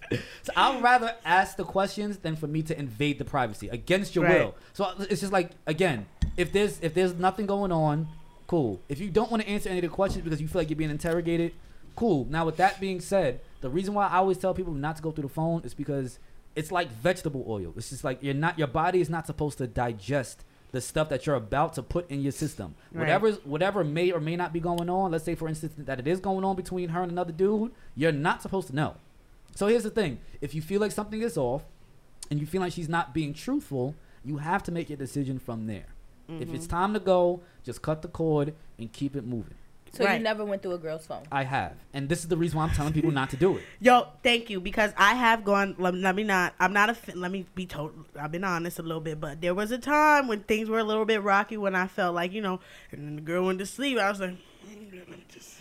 [0.43, 4.15] So I would rather ask the questions than for me to invade the privacy against
[4.15, 4.41] your Right.
[4.41, 4.55] will.
[4.73, 8.09] So it's just like again, if there's if there's nothing going on,
[8.47, 8.81] cool.
[8.89, 10.77] If you don't want to answer any of the questions because you feel like you're
[10.79, 11.53] being interrogated,
[11.97, 12.27] cool.
[12.31, 15.11] Now with that being said, the reason why I always tell people not to go
[15.11, 16.19] through the phone is because
[16.57, 17.75] it's like vegetable oil.
[17.77, 21.27] It's just like you're not your body is not supposed to digest the stuff that
[21.27, 22.75] you're about to put in your system.
[22.93, 23.01] Right.
[23.01, 26.07] Whatever whatever may or may not be going on, let's say for instance that it
[26.07, 28.97] is going on between her and another dude, you're not supposed to know.
[29.55, 31.65] So here's the thing: if you feel like something is off,
[32.31, 33.95] and you feel like she's not being truthful,
[34.25, 35.87] you have to make your decision from there.
[36.29, 36.77] If it's mm-hmm.
[36.77, 39.55] time to go, just cut the cord and keep it moving.
[39.93, 40.19] So Right.
[40.19, 41.23] you never went through a girl's phone.
[41.33, 43.65] I have, and this is the reason why I'm telling people not to do it.
[43.81, 45.75] Yo, thank you because I have gone.
[45.79, 46.55] Let, let me not.
[46.61, 46.97] I'm not a.
[47.17, 47.93] Let me be told.
[48.21, 50.85] I've been honest a little bit, but there was a time when things were a
[50.85, 52.61] little bit rocky when I felt like you know,
[52.93, 53.99] and then the girl went to sleep.
[53.99, 55.57] I was like, "Mm, let me just,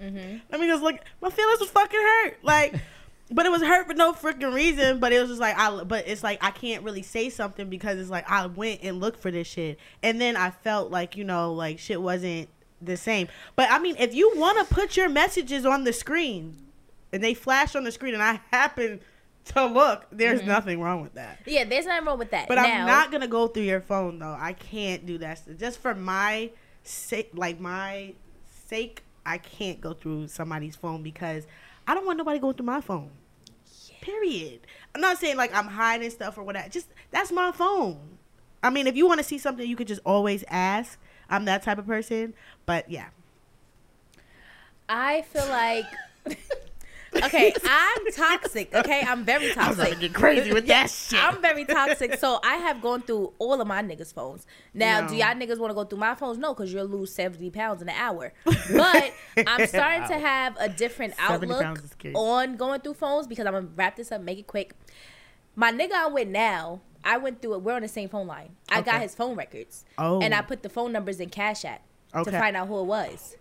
[0.00, 0.36] Mm-hmm.
[0.50, 0.96] let me just look.
[1.20, 2.38] My feelings was fucking hurt.
[2.42, 2.74] Like,
[3.30, 5.00] but it was hurt for no freaking reason.
[5.00, 5.84] But it was just like I.
[5.84, 9.20] But it's like I can't really say something because it's like I went and looked
[9.20, 12.48] for this shit, and then I felt like you know, like shit wasn't
[12.84, 13.28] the same.
[13.56, 16.56] But I mean, if you want to put your messages on the screen
[17.12, 19.00] and they flash on the screen and I happen
[19.46, 20.48] to look, there's mm-hmm.
[20.48, 21.40] nothing wrong with that.
[21.46, 22.48] Yeah, there's nothing wrong with that.
[22.48, 24.36] But now, I'm not gonna go through your phone though.
[24.38, 25.42] I can't do that.
[25.58, 26.50] Just for my
[26.82, 28.14] sake, like my
[28.66, 31.46] sake, I can't go through somebody's phone because
[31.86, 33.10] I don't want nobody going through my phone.
[34.00, 34.60] Period.
[34.94, 36.68] I'm not saying like I'm hiding stuff or whatever.
[36.68, 38.18] Just that's my phone.
[38.62, 40.98] I mean, if you want to see something, you could just always ask.
[41.32, 42.34] I'm that type of person.
[42.66, 43.08] But yeah,
[44.88, 45.86] I feel like.
[47.24, 48.74] okay, I'm toxic.
[48.74, 50.00] Okay, I'm very I was gonna toxic.
[50.00, 51.22] get crazy with that shit.
[51.22, 54.46] I'm very toxic, so I have gone through all of my niggas' phones.
[54.74, 56.38] Now, do y'all niggas want to go through my phones?
[56.38, 58.32] No, because you'll lose 70 pounds in an hour.
[58.44, 59.12] But
[59.46, 62.14] I'm starting to have a different outlook pounds is crazy.
[62.14, 64.74] on going through phones because I'm gonna wrap this up, make it quick.
[65.56, 67.62] My nigga I'm with now, I went through it.
[67.62, 68.56] We're on the same phone line.
[68.70, 70.20] I got his phone records, Oh.
[70.20, 71.82] and I put the phone numbers in Cash App
[72.12, 73.36] to find out who it was.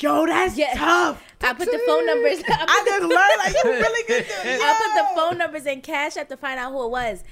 [0.00, 0.74] Yo, that's Yeah.
[0.74, 1.22] tough.
[1.40, 2.42] I put the phone numbers.
[2.48, 4.26] I I just learned like you really good.
[4.60, 7.22] I put the phone numbers in Cash App to find out who it was.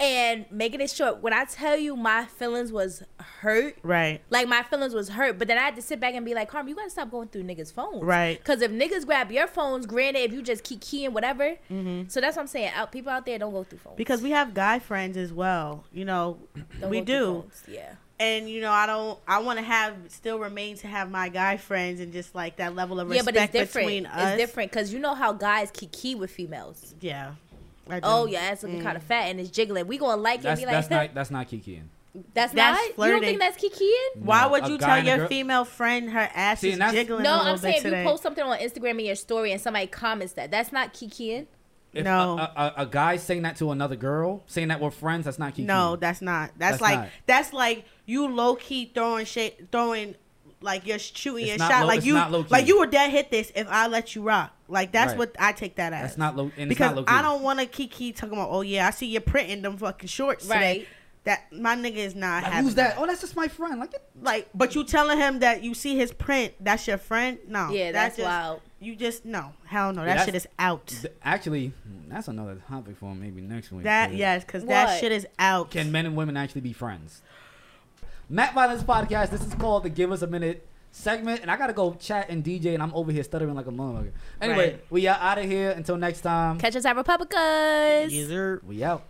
[0.00, 3.04] And making it short, when I tell you my feelings was
[3.40, 4.20] hurt, Right.
[4.30, 6.48] like my feelings was hurt, but then I had to sit back and be like,
[6.48, 8.02] Carmen, you gotta stop going through niggas' phones.
[8.02, 8.36] Right.
[8.38, 11.54] Because if niggas grab your phones, granted, if you just keep keying whatever.
[11.70, 12.08] Mm-hmm.
[12.08, 12.72] So that's what I'm saying.
[12.74, 13.96] Out, people out there don't go through phones.
[13.96, 15.84] Because we have guy friends as well.
[15.92, 16.38] You know,
[16.80, 17.44] Don't we do.
[17.68, 17.92] Yeah.
[18.18, 19.18] And you know, I don't.
[19.26, 22.74] I want to have still remain to have my guy friends and just like that
[22.74, 23.86] level of Yeah, respect but it's different.
[23.88, 24.30] between us.
[24.30, 26.94] It's different because you know how guys key with females.
[27.00, 27.32] Yeah.
[27.88, 28.00] I.
[28.02, 28.84] Oh yeah, it's looking Mm.
[28.84, 29.86] kind of fat and it's jiggling.
[29.86, 31.84] We gonna like it and That's be like, that's not that's not kikiing.
[32.34, 33.06] that's, That's not.
[33.06, 34.22] You don't think that's kikiing?
[34.22, 37.38] Why would you tell your girl- female friend her ass See, is jiggling No, a
[37.38, 39.86] little I'm saying bit if you post something on Instagram in your story and somebody
[39.86, 41.46] comments that, that's not kikiing.
[41.94, 42.38] If No.
[42.38, 45.54] a, a, a guy saying that to another girl, saying that we're friends, that's not
[45.54, 45.66] kikiing.
[45.66, 46.50] No, that's not.
[46.58, 47.08] That's, That's like not.
[47.26, 50.14] that's like you low key throwing shit, throwing
[50.60, 51.80] like you're shooting It's your not shot.
[51.82, 52.48] low- like it's you, not low-key.
[52.50, 54.54] like you would dead hit this if I let you rock.
[54.72, 55.18] Like that's Right.
[55.18, 56.02] what I take that as.
[56.02, 56.44] that's not low.
[56.56, 57.12] And it's because not low-key.
[57.12, 58.48] I don't want to kiki talking about.
[58.50, 60.56] Oh yeah, I see you printing them fucking shorts today.
[60.78, 60.88] Right.
[61.24, 62.96] That my nigga is not Like, having who's that?
[62.98, 63.78] Oh, that's just my friend.
[63.78, 67.38] Like, it- Like, but you telling him that you see his print, that's your friend?
[67.46, 67.68] No.
[67.70, 68.60] Yeah, that that's just, wild.
[68.80, 70.00] You just no, hell no.
[70.02, 70.88] Yeah, That that's- shit is out.
[70.88, 71.72] th- actually,
[72.08, 73.84] that's another topic for maybe next week.
[73.84, 75.70] That but- yes, because that shit is out.
[75.70, 77.22] Can men and women actually be friends?
[78.28, 79.30] Matt Violence Podcast.
[79.30, 82.44] This is called the Give Us a Minute segment, and I gotta go chat and
[82.44, 84.12] DJ, and I'm over here stuttering like a motherfucker.
[84.40, 84.84] Anyway, Right.
[84.90, 85.70] we are out of here.
[85.70, 88.12] Until next time, Catch us at Republicans.
[88.14, 88.60] Yes, sir.
[88.64, 89.02] we out.